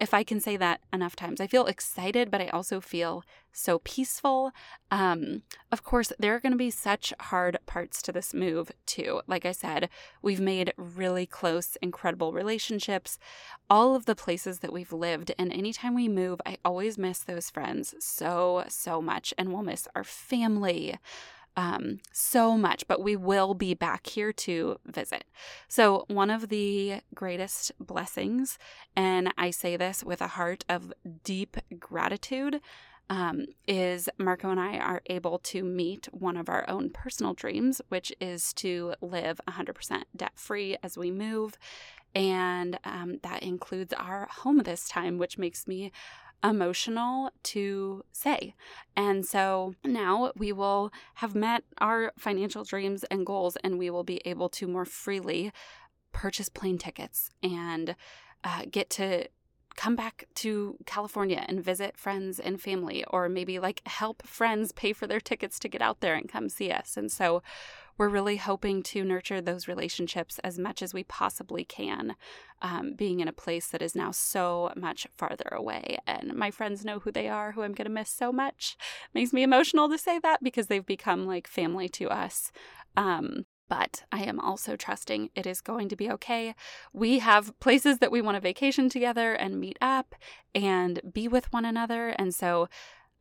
if 0.00 0.12
I 0.14 0.24
can 0.24 0.40
say 0.40 0.56
that 0.56 0.80
enough 0.92 1.16
times. 1.16 1.40
I 1.40 1.46
feel 1.46 1.66
excited, 1.66 2.30
but 2.30 2.40
I 2.40 2.48
also 2.48 2.80
feel 2.80 3.24
so 3.52 3.78
peaceful. 3.80 4.52
Um, 4.90 5.42
of 5.72 5.82
course, 5.82 6.12
there 6.18 6.34
are 6.34 6.40
going 6.40 6.52
to 6.52 6.58
be 6.58 6.70
such 6.70 7.12
hard 7.20 7.58
parts 7.66 8.02
to 8.02 8.12
this 8.12 8.34
move, 8.34 8.70
too. 8.84 9.22
Like 9.26 9.46
I 9.46 9.52
said, 9.52 9.88
we've 10.22 10.40
made 10.40 10.72
really 10.76 11.26
close, 11.26 11.76
incredible 11.80 12.32
relationships, 12.32 13.18
all 13.70 13.94
of 13.94 14.06
the 14.06 14.14
places 14.14 14.58
that 14.60 14.72
we've 14.72 14.92
lived. 14.92 15.32
And 15.38 15.52
anytime 15.52 15.94
we 15.94 16.08
move, 16.08 16.40
I 16.44 16.58
always 16.64 16.98
miss 16.98 17.20
those 17.20 17.50
friends 17.50 17.94
so, 17.98 18.64
so 18.68 19.00
much. 19.00 19.32
And 19.38 19.52
we'll 19.52 19.62
miss 19.62 19.88
our 19.94 20.04
family 20.04 20.98
um, 21.56 22.00
so 22.12 22.56
much, 22.56 22.86
but 22.86 23.02
we 23.02 23.16
will 23.16 23.54
be 23.54 23.74
back 23.74 24.06
here 24.06 24.32
to 24.32 24.78
visit. 24.84 25.24
So, 25.68 26.04
one 26.08 26.30
of 26.30 26.48
the 26.48 27.00
greatest 27.14 27.72
blessings, 27.80 28.58
and 28.94 29.32
I 29.38 29.50
say 29.50 29.76
this 29.76 30.04
with 30.04 30.20
a 30.20 30.28
heart 30.28 30.64
of 30.68 30.92
deep 31.24 31.56
gratitude, 31.78 32.60
um, 33.08 33.46
is 33.66 34.08
Marco 34.18 34.50
and 34.50 34.60
I 34.60 34.78
are 34.78 35.02
able 35.06 35.38
to 35.38 35.62
meet 35.62 36.08
one 36.12 36.36
of 36.36 36.48
our 36.48 36.68
own 36.68 36.90
personal 36.90 37.34
dreams, 37.34 37.80
which 37.88 38.12
is 38.20 38.52
to 38.54 38.94
live 39.00 39.40
100% 39.48 40.02
debt 40.14 40.32
free 40.34 40.76
as 40.82 40.98
we 40.98 41.10
move. 41.10 41.56
And 42.14 42.78
um, 42.84 43.20
that 43.22 43.42
includes 43.42 43.92
our 43.92 44.26
home 44.30 44.58
this 44.58 44.88
time, 44.88 45.18
which 45.18 45.38
makes 45.38 45.68
me 45.68 45.92
emotional 46.42 47.30
to 47.42 48.04
say. 48.12 48.54
And 48.96 49.24
so 49.26 49.74
now 49.84 50.32
we 50.36 50.52
will 50.52 50.92
have 51.14 51.34
met 51.34 51.64
our 51.78 52.12
financial 52.18 52.64
dreams 52.64 53.04
and 53.04 53.26
goals, 53.26 53.56
and 53.56 53.78
we 53.78 53.90
will 53.90 54.04
be 54.04 54.20
able 54.24 54.48
to 54.50 54.66
more 54.66 54.84
freely 54.84 55.52
purchase 56.12 56.48
plane 56.48 56.78
tickets 56.78 57.30
and 57.42 57.96
uh, 58.44 58.62
get 58.70 58.88
to 58.90 59.26
come 59.76 59.96
back 59.96 60.26
to 60.36 60.76
California 60.86 61.44
and 61.48 61.62
visit 61.62 61.96
friends 61.96 62.40
and 62.40 62.60
family, 62.60 63.04
or 63.10 63.28
maybe 63.28 63.58
like 63.58 63.82
help 63.86 64.26
friends 64.26 64.72
pay 64.72 64.92
for 64.92 65.06
their 65.06 65.20
tickets 65.20 65.58
to 65.60 65.68
get 65.68 65.82
out 65.82 66.00
there 66.00 66.14
and 66.14 66.28
come 66.28 66.48
see 66.48 66.70
us. 66.70 66.96
And 66.96 67.10
so 67.10 67.42
we're 67.98 68.08
really 68.08 68.36
hoping 68.36 68.82
to 68.82 69.04
nurture 69.04 69.40
those 69.40 69.68
relationships 69.68 70.38
as 70.40 70.58
much 70.58 70.82
as 70.82 70.92
we 70.92 71.04
possibly 71.04 71.64
can, 71.64 72.14
um, 72.60 72.92
being 72.94 73.20
in 73.20 73.28
a 73.28 73.32
place 73.32 73.68
that 73.68 73.80
is 73.80 73.94
now 73.94 74.10
so 74.10 74.70
much 74.76 75.06
farther 75.16 75.48
away. 75.52 75.98
And 76.06 76.34
my 76.34 76.50
friends 76.50 76.84
know 76.84 76.98
who 76.98 77.10
they 77.10 77.28
are, 77.28 77.52
who 77.52 77.62
I'm 77.62 77.72
going 77.72 77.86
to 77.86 77.90
miss 77.90 78.10
so 78.10 78.32
much. 78.32 78.76
Makes 79.14 79.32
me 79.32 79.42
emotional 79.42 79.88
to 79.88 79.96
say 79.96 80.18
that 80.18 80.42
because 80.42 80.66
they've 80.66 80.84
become 80.84 81.26
like 81.26 81.46
family 81.46 81.88
to 81.90 82.10
us. 82.10 82.52
Um, 82.98 83.45
but 83.68 84.04
I 84.12 84.22
am 84.24 84.40
also 84.40 84.76
trusting 84.76 85.30
it 85.34 85.46
is 85.46 85.60
going 85.60 85.88
to 85.88 85.96
be 85.96 86.10
okay. 86.12 86.54
We 86.92 87.18
have 87.20 87.58
places 87.60 87.98
that 87.98 88.12
we 88.12 88.22
want 88.22 88.36
to 88.36 88.40
vacation 88.40 88.88
together 88.88 89.32
and 89.34 89.60
meet 89.60 89.78
up 89.80 90.14
and 90.54 91.00
be 91.12 91.28
with 91.28 91.52
one 91.52 91.64
another. 91.64 92.10
And 92.10 92.34
so 92.34 92.68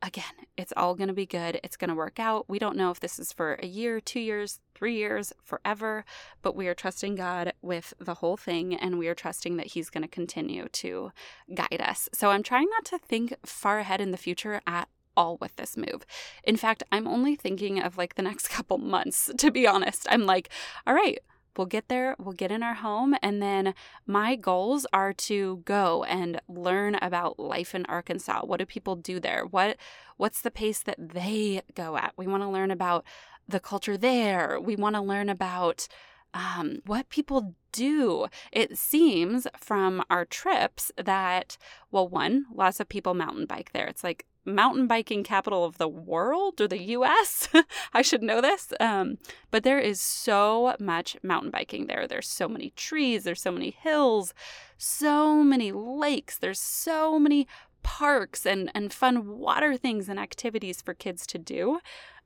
again, 0.02 0.24
it's 0.56 0.72
all 0.76 0.94
going 0.94 1.08
to 1.08 1.14
be 1.14 1.26
good. 1.26 1.58
It's 1.64 1.76
going 1.76 1.88
to 1.88 1.94
work 1.94 2.18
out. 2.18 2.48
We 2.48 2.58
don't 2.58 2.76
know 2.76 2.90
if 2.90 3.00
this 3.00 3.18
is 3.18 3.32
for 3.32 3.54
a 3.62 3.66
year, 3.66 4.00
two 4.00 4.20
years, 4.20 4.60
three 4.74 4.96
years, 4.96 5.32
forever, 5.42 6.04
but 6.42 6.54
we 6.54 6.68
are 6.68 6.74
trusting 6.74 7.14
God 7.16 7.52
with 7.62 7.94
the 7.98 8.14
whole 8.14 8.36
thing 8.36 8.74
and 8.74 8.98
we 8.98 9.08
are 9.08 9.14
trusting 9.14 9.56
that 9.56 9.68
He's 9.68 9.90
going 9.90 10.02
to 10.02 10.08
continue 10.08 10.68
to 10.68 11.12
guide 11.54 11.80
us. 11.80 12.08
So 12.12 12.30
I'm 12.30 12.42
trying 12.42 12.68
not 12.70 12.84
to 12.86 12.98
think 12.98 13.34
far 13.44 13.78
ahead 13.78 14.00
in 14.00 14.10
the 14.10 14.16
future 14.16 14.60
at 14.66 14.88
all 15.16 15.36
with 15.38 15.56
this 15.56 15.76
move. 15.76 16.06
In 16.44 16.56
fact, 16.56 16.82
I'm 16.92 17.06
only 17.06 17.34
thinking 17.34 17.80
of 17.80 17.96
like 17.96 18.14
the 18.14 18.22
next 18.22 18.48
couple 18.56 18.78
months, 18.78 19.30
to 19.38 19.50
be 19.50 19.66
honest. 19.66 20.06
I'm 20.10 20.26
like, 20.26 20.48
all 20.86 20.94
right, 20.94 21.18
We'll 21.56 21.66
get 21.66 21.88
there, 21.88 22.16
we'll 22.18 22.34
get 22.34 22.52
in 22.52 22.62
our 22.62 22.74
home, 22.74 23.16
and 23.22 23.40
then 23.40 23.74
my 24.06 24.36
goals 24.36 24.86
are 24.92 25.12
to 25.14 25.62
go 25.64 26.04
and 26.04 26.40
learn 26.48 26.96
about 26.96 27.38
life 27.38 27.74
in 27.74 27.86
Arkansas. 27.86 28.44
What 28.44 28.58
do 28.58 28.66
people 28.66 28.96
do 28.96 29.18
there? 29.18 29.44
What 29.46 29.76
what's 30.16 30.42
the 30.42 30.50
pace 30.50 30.82
that 30.82 30.96
they 30.98 31.62
go 31.74 31.96
at? 31.96 32.12
We 32.16 32.26
want 32.26 32.42
to 32.42 32.48
learn 32.48 32.70
about 32.70 33.04
the 33.48 33.60
culture 33.60 33.96
there. 33.96 34.58
We 34.60 34.76
want 34.76 34.96
to 34.96 35.02
learn 35.02 35.28
about 35.28 35.88
um, 36.34 36.80
what 36.84 37.08
people 37.08 37.54
do. 37.72 38.26
It 38.52 38.76
seems 38.76 39.46
from 39.56 40.02
our 40.10 40.24
trips 40.24 40.92
that, 40.96 41.56
well, 41.90 42.08
one, 42.08 42.46
lots 42.52 42.80
of 42.80 42.88
people 42.88 43.14
mountain 43.14 43.46
bike 43.46 43.72
there. 43.72 43.86
It's 43.86 44.04
like 44.04 44.26
mountain 44.46 44.86
biking 44.86 45.22
capital 45.24 45.64
of 45.64 45.78
the 45.78 45.88
world 45.88 46.60
or 46.60 46.68
the 46.68 46.82
US. 46.82 47.48
I 47.92 48.02
should 48.02 48.22
know 48.22 48.40
this. 48.40 48.72
Um, 48.80 49.18
but 49.50 49.62
there 49.62 49.78
is 49.78 50.00
so 50.00 50.74
much 50.78 51.16
mountain 51.22 51.50
biking 51.50 51.86
there. 51.86 52.06
There's 52.06 52.28
so 52.28 52.48
many 52.48 52.70
trees, 52.76 53.24
there's 53.24 53.42
so 53.42 53.52
many 53.52 53.70
hills, 53.70 54.32
so 54.78 55.42
many 55.42 55.72
lakes, 55.72 56.38
there's 56.38 56.60
so 56.60 57.18
many 57.18 57.46
parks 57.82 58.44
and, 58.44 58.70
and 58.74 58.92
fun 58.92 59.38
water 59.38 59.76
things 59.76 60.08
and 60.08 60.18
activities 60.18 60.82
for 60.82 60.94
kids 60.94 61.26
to 61.28 61.38
do. 61.38 61.80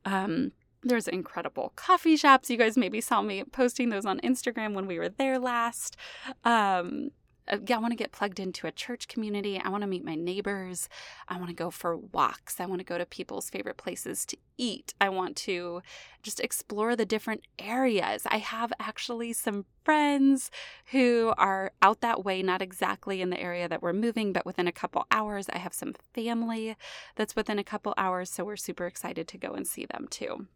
Um, 0.05 0.53
there's 0.83 1.07
incredible 1.07 1.73
coffee 1.75 2.17
shops. 2.17 2.49
You 2.49 2.57
guys 2.57 2.77
maybe 2.77 3.01
saw 3.01 3.21
me 3.21 3.43
posting 3.43 3.89
those 3.89 4.05
on 4.05 4.19
Instagram 4.21 4.73
when 4.73 4.87
we 4.87 4.97
were 4.97 5.09
there 5.09 5.37
last. 5.37 5.95
Um, 6.43 7.11
Uh, 7.47 7.57
I 7.69 7.77
want 7.77 7.91
to 7.91 7.97
get 7.97 8.11
plugged 8.11 8.39
into 8.39 8.67
a 8.67 8.71
church 8.71 9.07
community. 9.07 9.59
I 9.59 9.69
want 9.69 9.81
to 9.81 9.87
meet 9.87 10.03
my 10.03 10.15
neighbors. 10.15 10.89
I 11.27 11.37
want 11.37 11.49
to 11.49 11.55
go 11.55 11.69
for 11.69 11.97
walks. 11.97 12.59
I 12.59 12.65
want 12.65 12.79
to 12.79 12.85
go 12.85 12.97
to 12.97 13.05
people's 13.05 13.49
favorite 13.49 13.77
places 13.77 14.25
to 14.27 14.37
eat. 14.57 14.93
I 15.01 15.09
want 15.09 15.35
to 15.37 15.81
just 16.23 16.39
explore 16.39 16.95
the 16.95 17.05
different 17.05 17.41
areas. 17.57 18.23
I 18.25 18.37
have 18.37 18.71
actually 18.79 19.33
some 19.33 19.65
friends 19.83 20.51
who 20.91 21.33
are 21.37 21.71
out 21.81 22.01
that 22.01 22.23
way, 22.23 22.43
not 22.43 22.61
exactly 22.61 23.21
in 23.21 23.29
the 23.29 23.39
area 23.39 23.67
that 23.67 23.81
we're 23.81 23.93
moving, 23.93 24.33
but 24.33 24.45
within 24.45 24.67
a 24.67 24.71
couple 24.71 25.05
hours. 25.11 25.49
I 25.49 25.57
have 25.57 25.73
some 25.73 25.95
family 26.13 26.75
that's 27.15 27.35
within 27.35 27.59
a 27.59 27.63
couple 27.63 27.93
hours. 27.97 28.29
So 28.29 28.43
we're 28.43 28.55
super 28.55 28.85
excited 28.85 29.27
to 29.29 29.37
go 29.37 29.53
and 29.53 29.65
see 29.67 29.85
them 29.85 30.07
too. 30.09 30.47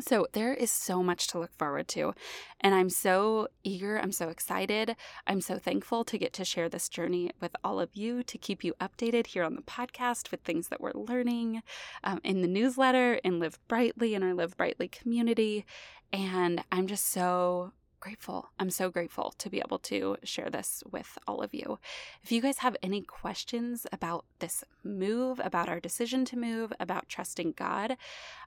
So, 0.00 0.26
there 0.32 0.54
is 0.54 0.70
so 0.70 1.02
much 1.02 1.28
to 1.28 1.38
look 1.38 1.52
forward 1.56 1.88
to. 1.88 2.14
And 2.60 2.74
I'm 2.74 2.90
so 2.90 3.48
eager. 3.62 3.98
I'm 3.98 4.12
so 4.12 4.28
excited. 4.28 4.96
I'm 5.26 5.40
so 5.40 5.58
thankful 5.58 6.04
to 6.04 6.18
get 6.18 6.32
to 6.34 6.44
share 6.44 6.68
this 6.68 6.88
journey 6.88 7.30
with 7.40 7.54
all 7.62 7.78
of 7.78 7.90
you, 7.94 8.22
to 8.24 8.38
keep 8.38 8.64
you 8.64 8.74
updated 8.80 9.28
here 9.28 9.44
on 9.44 9.54
the 9.54 9.62
podcast 9.62 10.30
with 10.30 10.40
things 10.40 10.68
that 10.68 10.80
we're 10.80 10.92
learning 10.94 11.62
um, 12.02 12.20
in 12.24 12.42
the 12.42 12.48
newsletter, 12.48 13.14
in 13.24 13.38
Live 13.38 13.58
Brightly, 13.68 14.14
in 14.14 14.22
our 14.22 14.34
Live 14.34 14.56
Brightly 14.56 14.88
community. 14.88 15.64
And 16.12 16.62
I'm 16.70 16.86
just 16.86 17.06
so 17.06 17.72
grateful. 18.04 18.50
I'm 18.58 18.68
so 18.68 18.90
grateful 18.90 19.32
to 19.38 19.48
be 19.48 19.60
able 19.60 19.78
to 19.78 20.18
share 20.24 20.50
this 20.50 20.82
with 20.92 21.16
all 21.26 21.40
of 21.40 21.54
you. 21.54 21.78
If 22.22 22.30
you 22.30 22.42
guys 22.42 22.58
have 22.58 22.76
any 22.82 23.00
questions 23.00 23.86
about 23.92 24.26
this 24.40 24.62
move, 24.82 25.40
about 25.42 25.70
our 25.70 25.80
decision 25.80 26.26
to 26.26 26.36
move, 26.36 26.70
about 26.78 27.08
trusting 27.08 27.54
God, 27.56 27.96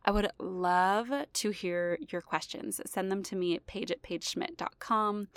I 0.05 0.11
would 0.11 0.29
love 0.37 1.09
to 1.33 1.49
hear 1.49 1.97
your 2.07 2.21
questions. 2.21 2.79
Send 2.85 3.11
them 3.11 3.23
to 3.23 3.35
me 3.35 3.55
at 3.55 3.65
paige 3.65 3.89
at 3.89 4.03
paigeschmidt.com. 4.03 5.29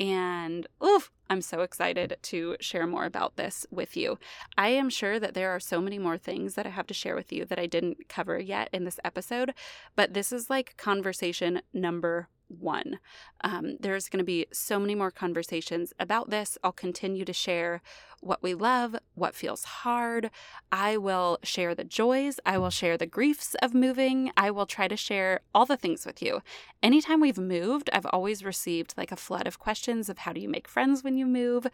And 0.00 0.66
oof, 0.84 1.12
I'm 1.30 1.42
so 1.42 1.60
excited 1.60 2.16
to 2.20 2.56
share 2.58 2.86
more 2.86 3.04
about 3.04 3.36
this 3.36 3.64
with 3.70 3.96
you. 3.96 4.18
I 4.56 4.70
am 4.70 4.90
sure 4.90 5.20
that 5.20 5.34
there 5.34 5.50
are 5.50 5.60
so 5.60 5.80
many 5.80 6.00
more 6.00 6.18
things 6.18 6.54
that 6.54 6.66
I 6.66 6.70
have 6.70 6.88
to 6.88 6.94
share 6.94 7.14
with 7.14 7.32
you 7.32 7.44
that 7.44 7.60
I 7.60 7.66
didn't 7.66 8.08
cover 8.08 8.40
yet 8.40 8.70
in 8.72 8.82
this 8.82 8.98
episode, 9.04 9.54
but 9.94 10.14
this 10.14 10.32
is 10.32 10.50
like 10.50 10.76
conversation 10.76 11.62
number 11.72 12.28
one. 12.48 12.98
Um, 13.42 13.76
there's 13.78 14.08
going 14.08 14.18
to 14.18 14.24
be 14.24 14.46
so 14.52 14.78
many 14.78 14.94
more 14.94 15.10
conversations 15.10 15.92
about 15.98 16.30
this. 16.30 16.58
I'll 16.64 16.72
continue 16.72 17.24
to 17.24 17.32
share 17.32 17.82
what 18.20 18.42
we 18.42 18.54
love, 18.54 18.96
what 19.14 19.34
feels 19.34 19.64
hard. 19.64 20.30
I 20.72 20.96
will 20.96 21.38
share 21.42 21.74
the 21.74 21.84
joys. 21.84 22.40
I 22.44 22.58
will 22.58 22.70
share 22.70 22.96
the 22.96 23.06
griefs 23.06 23.54
of 23.62 23.74
moving. 23.74 24.32
I 24.36 24.50
will 24.50 24.66
try 24.66 24.88
to 24.88 24.96
share 24.96 25.40
all 25.54 25.66
the 25.66 25.76
things 25.76 26.04
with 26.04 26.20
you. 26.20 26.42
Anytime 26.82 27.20
we've 27.20 27.38
moved, 27.38 27.90
I've 27.92 28.06
always 28.06 28.44
received 28.44 28.94
like 28.96 29.12
a 29.12 29.16
flood 29.16 29.46
of 29.46 29.58
questions 29.58 30.08
of 30.08 30.18
how 30.18 30.32
do 30.32 30.40
you 30.40 30.48
make 30.48 30.68
friends 30.68 31.04
when 31.04 31.16
you 31.16 31.26
move? 31.26 31.66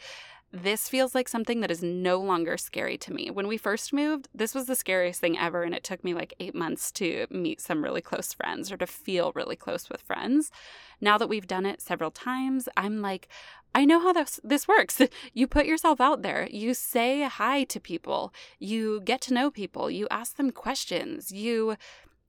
This 0.55 0.89
feels 0.89 1.17
like 1.17 1.29
something 1.29 1.61
that 1.61 1.71
is 1.71 1.83
no 1.83 2.21
longer 2.21 2.57
scary 2.57 2.97
to 2.99 3.13
me. 3.13 3.29
When 3.29 3.49
we 3.49 3.57
first 3.57 3.93
moved, 3.93 4.29
this 4.33 4.55
was 4.55 4.67
the 4.67 4.77
scariest 4.77 5.21
thing 5.21 5.37
ever, 5.37 5.65
and 5.65 5.75
it 5.75 5.83
took 5.83 6.05
me 6.05 6.15
like 6.15 6.33
eight 6.39 6.55
months 6.55 6.93
to 6.93 7.27
meet 7.29 7.61
some 7.61 7.83
really 7.83 8.01
close 8.01 8.33
friends 8.33 8.71
or 8.71 8.77
to 8.77 8.87
feel 8.87 9.33
really 9.35 9.57
close 9.57 9.91
with 9.91 10.01
friends. 10.01 10.53
Now 11.01 11.19
that 11.19 11.29
we've 11.29 11.49
done 11.49 11.67
it 11.67 11.81
several 11.81 12.13
times, 12.13 12.69
I'm 12.77 13.03
like, 13.03 13.27
I 13.75 13.85
know 13.85 13.99
how 13.99 14.13
this 14.13 14.39
this 14.45 14.69
works. 14.69 15.01
You 15.33 15.49
put 15.49 15.67
yourself 15.67 16.01
out 16.01 16.23
there. 16.23 16.49
You 16.53 16.75
say 16.75 17.23
hi 17.23 17.65
to 17.65 17.81
people. 17.81 18.33
You 18.61 19.01
get 19.01 19.21
to 19.23 19.35
know 19.35 19.51
people. 19.51 19.91
You 19.91 20.07
ask 20.11 20.37
them 20.37 20.53
questions. 20.53 21.33
You 21.33 21.77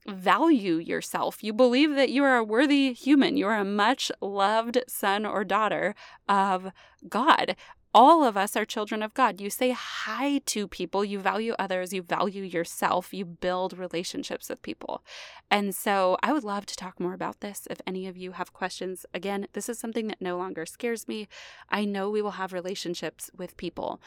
value 0.07 0.75
yourself. 0.75 1.43
You 1.43 1.53
believe 1.53 1.95
that 1.95 2.09
you 2.09 2.23
are 2.23 2.38
a 2.38 2.43
worthy 2.43 2.93
human. 2.93 3.38
You 3.38 3.47
are 3.47 3.57
a 3.57 3.65
much 3.65 4.11
loved 4.21 4.79
son 4.88 5.25
or 5.25 5.43
daughter 5.43 5.93
of 6.27 6.71
God 7.07 7.55
all 7.95 8.25
of 8.25 8.36
us 8.36 8.58
are 8.58 8.65
children 8.65 9.01
of 9.01 9.13
God. 9.13 9.39
You 9.39 9.49
say 9.49 9.71
hi 9.71 10.41
to 10.47 10.67
people, 10.67 11.05
you 11.05 11.17
value 11.17 11.55
others, 11.58 11.93
you 11.93 12.01
value 12.01 12.43
yourself, 12.43 13.13
you 13.13 13.23
build 13.23 13.77
relationships 13.77 14.49
with 14.49 14.62
people. 14.62 15.01
And 15.49 15.73
so 15.73 16.17
I 16.21 16.34
would 16.34 16.43
love 16.43 16.65
to 16.65 16.75
talk 16.75 16.99
more 16.99 17.13
about 17.13 17.39
this 17.39 17.69
if 17.71 17.79
any 17.88 18.05
of 18.05 18.17
you 18.17 18.34
have 18.34 18.51
questions. 18.51 19.05
Again, 19.13 19.47
this 19.53 19.69
is 19.69 19.79
something 19.79 20.08
that 20.08 20.21
no 20.21 20.38
longer 20.38 20.65
scares 20.65 21.08
me. 21.08 21.29
I 21.69 21.86
know 21.86 22.10
we 22.10 22.21
will 22.21 22.31
have 22.31 22.51
relationships 22.51 23.31
with 23.34 23.55
people. 23.55 24.01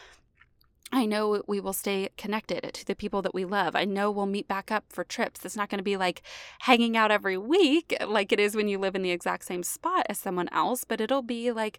I 0.92 1.06
know 1.06 1.42
we 1.46 1.60
will 1.60 1.72
stay 1.72 2.10
connected 2.18 2.62
to 2.72 2.84
the 2.84 2.94
people 2.94 3.22
that 3.22 3.34
we 3.34 3.44
love. 3.46 3.74
I 3.74 3.84
know 3.84 4.10
we'll 4.10 4.26
meet 4.26 4.48
back 4.48 4.70
up 4.70 4.84
for 4.90 5.04
trips. 5.04 5.44
It's 5.44 5.56
not 5.56 5.68
going 5.70 5.78
to 5.78 5.84
be 5.84 5.96
like 5.96 6.22
hanging 6.60 6.96
out 6.96 7.10
every 7.10 7.36
week 7.36 7.94
like 8.06 8.32
it 8.32 8.40
is 8.40 8.54
when 8.54 8.68
you 8.68 8.78
live 8.78 8.94
in 8.94 9.02
the 9.02 9.10
exact 9.10 9.44
same 9.44 9.62
spot 9.62 10.06
as 10.08 10.18
someone 10.18 10.48
else, 10.50 10.84
but 10.84 11.00
it'll 11.00 11.22
be 11.22 11.52
like 11.52 11.78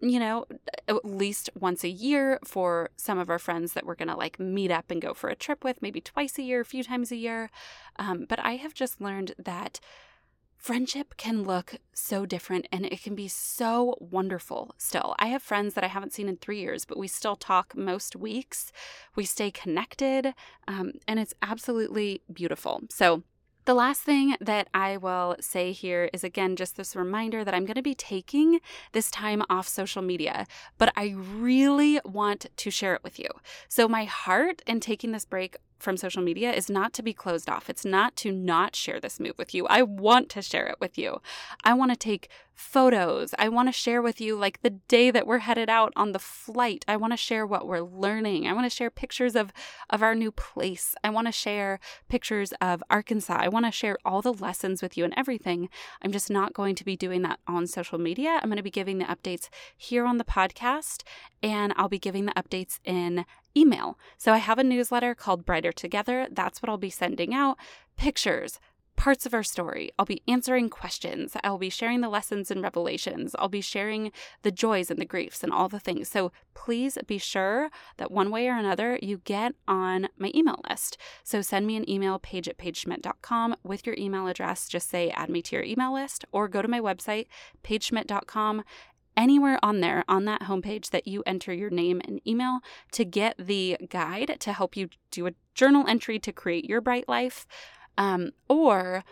you 0.00 0.18
know, 0.18 0.46
at 0.88 1.04
least 1.04 1.50
once 1.58 1.84
a 1.84 1.88
year 1.88 2.38
for 2.44 2.90
some 2.96 3.18
of 3.18 3.30
our 3.30 3.38
friends 3.38 3.72
that 3.72 3.86
we're 3.86 3.94
going 3.94 4.08
to 4.08 4.16
like 4.16 4.38
meet 4.38 4.70
up 4.70 4.90
and 4.90 5.00
go 5.00 5.14
for 5.14 5.30
a 5.30 5.36
trip 5.36 5.64
with, 5.64 5.80
maybe 5.80 6.00
twice 6.00 6.38
a 6.38 6.42
year, 6.42 6.60
a 6.60 6.64
few 6.64 6.82
times 6.82 7.10
a 7.10 7.16
year. 7.16 7.50
Um, 7.96 8.26
but 8.28 8.38
I 8.38 8.56
have 8.56 8.74
just 8.74 9.00
learned 9.00 9.34
that 9.38 9.80
friendship 10.64 11.14
can 11.18 11.42
look 11.42 11.74
so 11.92 12.24
different 12.24 12.66
and 12.72 12.86
it 12.86 13.02
can 13.02 13.14
be 13.14 13.28
so 13.28 13.94
wonderful 14.00 14.74
still. 14.78 15.14
I 15.18 15.26
have 15.26 15.42
friends 15.42 15.74
that 15.74 15.84
I 15.84 15.88
haven't 15.88 16.14
seen 16.14 16.26
in 16.26 16.38
three 16.38 16.58
years, 16.58 16.86
but 16.86 16.96
we 16.96 17.06
still 17.06 17.36
talk 17.36 17.76
most 17.76 18.16
weeks. 18.16 18.72
We 19.14 19.26
stay 19.26 19.50
connected, 19.50 20.32
um, 20.66 20.92
and 21.06 21.20
it's 21.20 21.34
absolutely 21.42 22.22
beautiful. 22.32 22.80
So, 22.88 23.24
the 23.64 23.74
last 23.74 24.02
thing 24.02 24.36
that 24.40 24.68
I 24.74 24.96
will 24.96 25.36
say 25.40 25.72
here 25.72 26.10
is 26.12 26.22
again 26.22 26.56
just 26.56 26.76
this 26.76 26.94
reminder 26.94 27.44
that 27.44 27.54
I'm 27.54 27.64
going 27.64 27.76
to 27.76 27.82
be 27.82 27.94
taking 27.94 28.60
this 28.92 29.10
time 29.10 29.42
off 29.48 29.66
social 29.68 30.02
media, 30.02 30.46
but 30.78 30.92
I 30.96 31.14
really 31.16 32.00
want 32.04 32.46
to 32.56 32.70
share 32.70 32.94
it 32.94 33.02
with 33.02 33.18
you. 33.18 33.28
So, 33.68 33.88
my 33.88 34.04
heart 34.04 34.62
in 34.66 34.80
taking 34.80 35.12
this 35.12 35.24
break 35.24 35.56
from 35.78 35.96
social 35.96 36.22
media 36.22 36.52
is 36.52 36.70
not 36.70 36.92
to 36.94 37.02
be 37.02 37.12
closed 37.12 37.48
off. 37.48 37.68
It's 37.68 37.84
not 37.84 38.16
to 38.16 38.32
not 38.32 38.74
share 38.74 39.00
this 39.00 39.20
move 39.20 39.34
with 39.38 39.54
you. 39.54 39.66
I 39.66 39.82
want 39.82 40.28
to 40.30 40.42
share 40.42 40.66
it 40.66 40.76
with 40.80 40.96
you. 40.96 41.20
I 41.62 41.74
want 41.74 41.90
to 41.92 41.96
take 41.96 42.28
photos. 42.54 43.34
I 43.38 43.48
want 43.48 43.68
to 43.68 43.72
share 43.72 44.00
with 44.00 44.20
you, 44.20 44.36
like 44.36 44.62
the 44.62 44.70
day 44.70 45.10
that 45.10 45.26
we're 45.26 45.38
headed 45.38 45.68
out 45.68 45.92
on 45.96 46.12
the 46.12 46.18
flight. 46.18 46.84
I 46.86 46.96
want 46.96 47.12
to 47.12 47.16
share 47.16 47.44
what 47.46 47.66
we're 47.66 47.80
learning. 47.80 48.46
I 48.46 48.52
want 48.52 48.64
to 48.64 48.74
share 48.74 48.90
pictures 48.90 49.34
of, 49.34 49.52
of 49.90 50.02
our 50.02 50.14
new 50.14 50.30
place. 50.30 50.94
I 51.02 51.10
want 51.10 51.26
to 51.26 51.32
share 51.32 51.80
pictures 52.08 52.52
of 52.60 52.82
Arkansas. 52.88 53.36
I 53.40 53.48
want 53.48 53.66
to 53.66 53.72
share 53.72 53.98
all 54.04 54.22
the 54.22 54.32
lessons 54.32 54.82
with 54.82 54.96
you 54.96 55.04
and 55.04 55.14
everything. 55.16 55.68
I'm 56.02 56.12
just 56.12 56.30
not 56.30 56.54
going 56.54 56.76
to 56.76 56.84
be 56.84 56.96
doing 56.96 57.22
that 57.22 57.40
on 57.46 57.66
social 57.66 57.98
media. 57.98 58.38
I'm 58.40 58.48
going 58.48 58.56
to 58.56 58.62
be 58.62 58.70
giving 58.70 58.98
the 58.98 59.04
updates 59.04 59.48
here 59.76 60.06
on 60.06 60.18
the 60.18 60.24
podcast, 60.24 61.02
and 61.42 61.72
I'll 61.76 61.88
be 61.88 61.98
giving 61.98 62.26
the 62.26 62.32
updates 62.32 62.78
in 62.84 63.24
email. 63.56 63.98
So 64.18 64.32
I 64.32 64.38
have 64.38 64.58
a 64.58 64.64
newsletter 64.64 65.14
called 65.14 65.44
Brighter 65.44 65.72
Together. 65.72 66.26
That's 66.30 66.62
what 66.62 66.68
I'll 66.68 66.76
be 66.76 66.90
sending 66.90 67.34
out 67.34 67.58
pictures, 67.96 68.58
parts 68.96 69.26
of 69.26 69.34
our 69.34 69.42
story. 69.42 69.90
I'll 69.98 70.06
be 70.06 70.22
answering 70.28 70.70
questions. 70.70 71.36
I'll 71.42 71.58
be 71.58 71.70
sharing 71.70 72.00
the 72.00 72.08
lessons 72.08 72.50
and 72.50 72.62
revelations. 72.62 73.34
I'll 73.38 73.48
be 73.48 73.60
sharing 73.60 74.12
the 74.42 74.50
joys 74.50 74.90
and 74.90 75.00
the 75.00 75.04
griefs 75.04 75.42
and 75.42 75.52
all 75.52 75.68
the 75.68 75.80
things. 75.80 76.08
So 76.08 76.32
please 76.54 76.96
be 77.06 77.18
sure 77.18 77.70
that 77.96 78.10
one 78.10 78.30
way 78.30 78.48
or 78.48 78.56
another 78.56 78.98
you 79.02 79.18
get 79.24 79.54
on 79.66 80.08
my 80.16 80.30
email 80.34 80.60
list. 80.68 80.96
So 81.22 81.42
send 81.42 81.66
me 81.66 81.76
an 81.76 81.88
email, 81.88 82.18
paige 82.18 82.48
at 82.48 82.58
paigeschmidt.com 82.58 83.56
with 83.62 83.86
your 83.86 83.96
email 83.98 84.26
address. 84.28 84.68
Just 84.68 84.88
say 84.88 85.10
add 85.10 85.28
me 85.28 85.42
to 85.42 85.56
your 85.56 85.64
email 85.64 85.92
list 85.92 86.24
or 86.32 86.48
go 86.48 86.62
to 86.62 86.68
my 86.68 86.80
website, 86.80 87.26
paigeschmidt.com 87.64 88.64
anywhere 89.16 89.58
on 89.62 89.80
there 89.80 90.04
on 90.08 90.24
that 90.24 90.42
homepage 90.42 90.90
that 90.90 91.06
you 91.06 91.22
enter 91.26 91.52
your 91.52 91.70
name 91.70 92.00
and 92.06 92.20
email 92.26 92.60
to 92.92 93.04
get 93.04 93.36
the 93.38 93.76
guide 93.88 94.36
to 94.40 94.52
help 94.52 94.76
you 94.76 94.88
do 95.10 95.26
a 95.26 95.32
journal 95.54 95.86
entry 95.86 96.18
to 96.18 96.32
create 96.32 96.64
your 96.64 96.80
bright 96.80 97.08
life. 97.08 97.46
Um, 97.96 98.32
or 98.48 99.04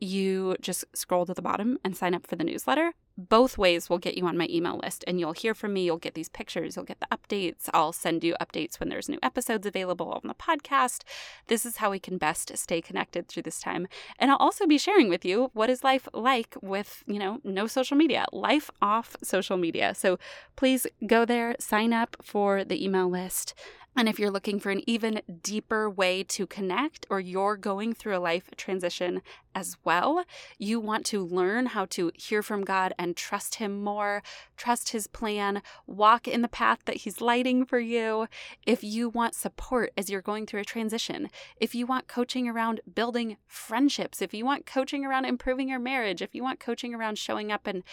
you 0.00 0.56
just 0.60 0.84
scroll 0.94 1.26
to 1.26 1.34
the 1.34 1.42
bottom 1.42 1.78
and 1.84 1.96
sign 1.96 2.14
up 2.14 2.26
for 2.26 2.36
the 2.36 2.44
newsletter. 2.44 2.92
Both 3.16 3.56
ways 3.56 3.88
will 3.88 3.98
get 3.98 4.16
you 4.16 4.26
on 4.26 4.36
my 4.36 4.48
email 4.50 4.80
list, 4.82 5.04
and 5.06 5.20
you'll 5.20 5.32
hear 5.32 5.54
from 5.54 5.72
me. 5.72 5.84
You'll 5.84 5.98
get 5.98 6.14
these 6.14 6.28
pictures, 6.28 6.74
you'll 6.74 6.84
get 6.84 7.00
the 7.00 7.16
updates. 7.16 7.68
I'll 7.72 7.92
send 7.92 8.24
you 8.24 8.34
updates 8.40 8.80
when 8.80 8.88
there's 8.88 9.08
new 9.08 9.18
episodes 9.22 9.66
available 9.66 10.10
on 10.10 10.28
the 10.28 10.34
podcast. 10.34 11.02
This 11.46 11.64
is 11.64 11.76
how 11.76 11.90
we 11.90 11.98
can 11.98 12.18
best 12.18 12.56
stay 12.56 12.80
connected 12.80 13.28
through 13.28 13.44
this 13.44 13.60
time. 13.60 13.86
And 14.18 14.30
I'll 14.30 14.36
also 14.38 14.66
be 14.66 14.78
sharing 14.78 15.08
with 15.08 15.24
you 15.24 15.50
what 15.52 15.70
is 15.70 15.84
life 15.84 16.08
like 16.12 16.56
with, 16.60 17.04
you 17.06 17.18
know, 17.18 17.38
no 17.44 17.66
social 17.66 17.96
media, 17.96 18.26
life 18.32 18.70
off 18.82 19.16
social 19.22 19.56
media. 19.56 19.94
So 19.94 20.18
please 20.56 20.86
go 21.06 21.24
there, 21.24 21.54
sign 21.58 21.92
up 21.92 22.16
for 22.22 22.64
the 22.64 22.82
email 22.84 23.08
list, 23.08 23.54
and 23.96 24.08
if 24.08 24.18
you're 24.18 24.30
looking 24.30 24.58
for 24.58 24.70
an 24.70 24.82
even 24.88 25.22
deeper 25.42 25.88
way 25.88 26.22
to 26.24 26.46
connect, 26.46 27.06
or 27.10 27.20
you're 27.20 27.56
going 27.56 27.94
through 27.94 28.16
a 28.16 28.18
life 28.18 28.50
transition 28.56 29.22
as 29.54 29.76
well, 29.84 30.24
you 30.58 30.80
want 30.80 31.06
to 31.06 31.24
learn 31.24 31.66
how 31.66 31.84
to 31.86 32.10
hear 32.14 32.42
from 32.42 32.64
God 32.64 32.92
and 32.98 33.16
trust 33.16 33.56
Him 33.56 33.82
more, 33.82 34.22
trust 34.56 34.90
His 34.90 35.06
plan, 35.06 35.62
walk 35.86 36.26
in 36.26 36.42
the 36.42 36.48
path 36.48 36.80
that 36.86 36.98
He's 36.98 37.20
lighting 37.20 37.64
for 37.64 37.78
you. 37.78 38.26
If 38.66 38.82
you 38.82 39.08
want 39.08 39.34
support 39.34 39.92
as 39.96 40.10
you're 40.10 40.20
going 40.20 40.46
through 40.46 40.60
a 40.60 40.64
transition, 40.64 41.30
if 41.56 41.74
you 41.74 41.86
want 41.86 42.08
coaching 42.08 42.48
around 42.48 42.80
building 42.94 43.36
friendships, 43.46 44.20
if 44.20 44.34
you 44.34 44.44
want 44.44 44.66
coaching 44.66 45.04
around 45.04 45.24
improving 45.24 45.68
your 45.68 45.78
marriage, 45.78 46.20
if 46.20 46.34
you 46.34 46.42
want 46.42 46.58
coaching 46.58 46.94
around 46.94 47.18
showing 47.18 47.52
up 47.52 47.66
and 47.66 47.84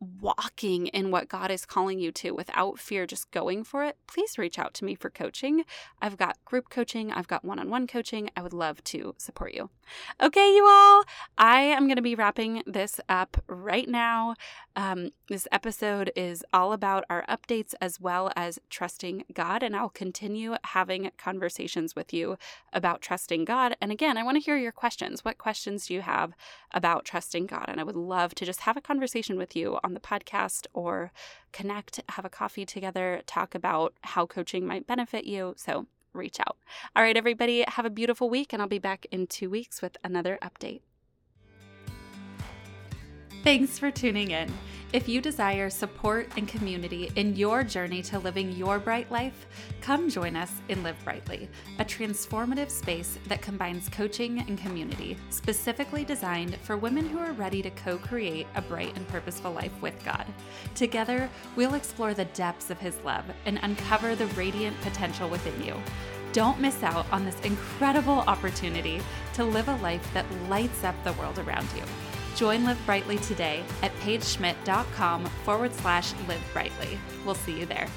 walking 0.00 0.86
in 0.88 1.10
what 1.10 1.28
God 1.28 1.50
is 1.50 1.66
calling 1.66 1.98
you 1.98 2.12
to 2.12 2.32
without 2.32 2.78
fear, 2.78 3.06
just 3.06 3.30
going 3.30 3.64
for 3.64 3.84
it, 3.84 3.96
please 4.06 4.38
reach 4.38 4.58
out 4.58 4.74
to 4.74 4.84
me 4.84 4.94
for 4.94 5.10
coaching. 5.10 5.64
I've 6.00 6.16
got 6.16 6.42
group 6.44 6.70
coaching, 6.70 7.12
I've 7.12 7.28
got 7.28 7.44
one 7.44 7.58
on 7.58 7.70
one 7.70 7.86
coaching. 7.86 8.30
I 8.36 8.42
would 8.42 8.52
love 8.52 8.82
to 8.84 9.14
support 9.18 9.54
you. 9.54 9.70
Okay, 10.20 10.54
you 10.54 10.66
all, 10.66 11.04
I 11.36 11.60
am 11.60 11.86
going 11.86 11.96
to 11.96 12.02
be 12.02 12.14
wrapping 12.14 12.62
this 12.66 13.00
up 13.08 13.42
right 13.46 13.88
now. 13.88 14.34
Um, 14.76 15.10
this 15.28 15.48
episode 15.50 16.12
is 16.14 16.44
all 16.52 16.72
about 16.72 17.04
our 17.10 17.24
updates 17.28 17.74
as 17.80 18.00
well 18.00 18.30
as 18.36 18.58
trusting 18.70 19.24
God, 19.32 19.62
and 19.62 19.74
I'll 19.74 19.88
continue 19.88 20.56
having 20.64 21.10
conversations 21.18 21.96
with 21.96 22.12
you 22.12 22.38
about 22.72 23.02
trusting 23.02 23.44
God. 23.44 23.76
And 23.80 23.90
again, 23.90 24.16
I 24.16 24.22
want 24.22 24.36
to 24.36 24.42
hear 24.42 24.56
your 24.56 24.72
questions. 24.72 25.24
What 25.24 25.38
questions 25.38 25.86
do 25.86 25.94
you 25.94 26.02
have 26.02 26.34
about 26.72 27.04
trusting 27.04 27.46
God? 27.46 27.66
And 27.68 27.80
I 27.80 27.84
would 27.84 27.96
love 27.96 28.34
to 28.36 28.44
just 28.44 28.60
have 28.60 28.76
a 28.76 28.80
conversation 28.80 29.36
with 29.36 29.56
you 29.56 29.78
on 29.82 29.94
the 29.94 30.00
podcast 30.00 30.66
or 30.72 31.12
connect, 31.52 32.00
have 32.10 32.24
a 32.24 32.30
coffee 32.30 32.64
together, 32.64 33.22
talk 33.26 33.54
about 33.54 33.94
how 34.02 34.26
coaching 34.26 34.66
might 34.66 34.86
benefit 34.86 35.24
you. 35.24 35.54
So 35.56 35.86
reach 36.12 36.38
out. 36.40 36.56
All 36.94 37.02
right, 37.02 37.16
everybody, 37.16 37.64
have 37.68 37.84
a 37.84 37.90
beautiful 37.90 38.28
week, 38.30 38.52
and 38.52 38.60
I'll 38.60 38.68
be 38.68 38.78
back 38.78 39.06
in 39.10 39.26
two 39.26 39.50
weeks 39.50 39.82
with 39.82 39.96
another 40.02 40.38
update. 40.42 40.80
Thanks 43.48 43.78
for 43.78 43.90
tuning 43.90 44.32
in. 44.32 44.52
If 44.92 45.08
you 45.08 45.22
desire 45.22 45.70
support 45.70 46.30
and 46.36 46.46
community 46.46 47.10
in 47.16 47.34
your 47.34 47.64
journey 47.64 48.02
to 48.02 48.18
living 48.18 48.52
your 48.52 48.78
bright 48.78 49.10
life, 49.10 49.46
come 49.80 50.10
join 50.10 50.36
us 50.36 50.52
in 50.68 50.82
Live 50.82 51.02
Brightly, 51.02 51.48
a 51.78 51.84
transformative 51.86 52.70
space 52.70 53.18
that 53.26 53.40
combines 53.40 53.88
coaching 53.88 54.40
and 54.40 54.58
community, 54.58 55.16
specifically 55.30 56.04
designed 56.04 56.56
for 56.56 56.76
women 56.76 57.08
who 57.08 57.16
are 57.20 57.32
ready 57.32 57.62
to 57.62 57.70
co 57.70 57.96
create 57.96 58.46
a 58.54 58.60
bright 58.60 58.94
and 58.94 59.08
purposeful 59.08 59.52
life 59.52 59.72
with 59.80 59.94
God. 60.04 60.26
Together, 60.74 61.30
we'll 61.56 61.72
explore 61.72 62.12
the 62.12 62.26
depths 62.26 62.68
of 62.68 62.78
His 62.78 62.98
love 63.02 63.24
and 63.46 63.58
uncover 63.62 64.14
the 64.14 64.26
radiant 64.26 64.78
potential 64.82 65.30
within 65.30 65.64
you. 65.64 65.74
Don't 66.34 66.60
miss 66.60 66.82
out 66.82 67.10
on 67.10 67.24
this 67.24 67.40
incredible 67.40 68.18
opportunity 68.26 69.00
to 69.32 69.42
live 69.42 69.68
a 69.68 69.76
life 69.76 70.06
that 70.12 70.26
lights 70.50 70.84
up 70.84 71.02
the 71.02 71.14
world 71.14 71.38
around 71.38 71.66
you. 71.74 71.82
Join 72.38 72.62
Live 72.62 72.78
Brightly 72.86 73.18
today 73.18 73.64
at 73.82 73.92
paigeschmidt.com 73.96 75.24
forward 75.44 75.74
slash 75.74 76.12
live 76.28 76.40
brightly. 76.52 76.96
We'll 77.24 77.34
see 77.34 77.58
you 77.58 77.66
there. 77.66 77.88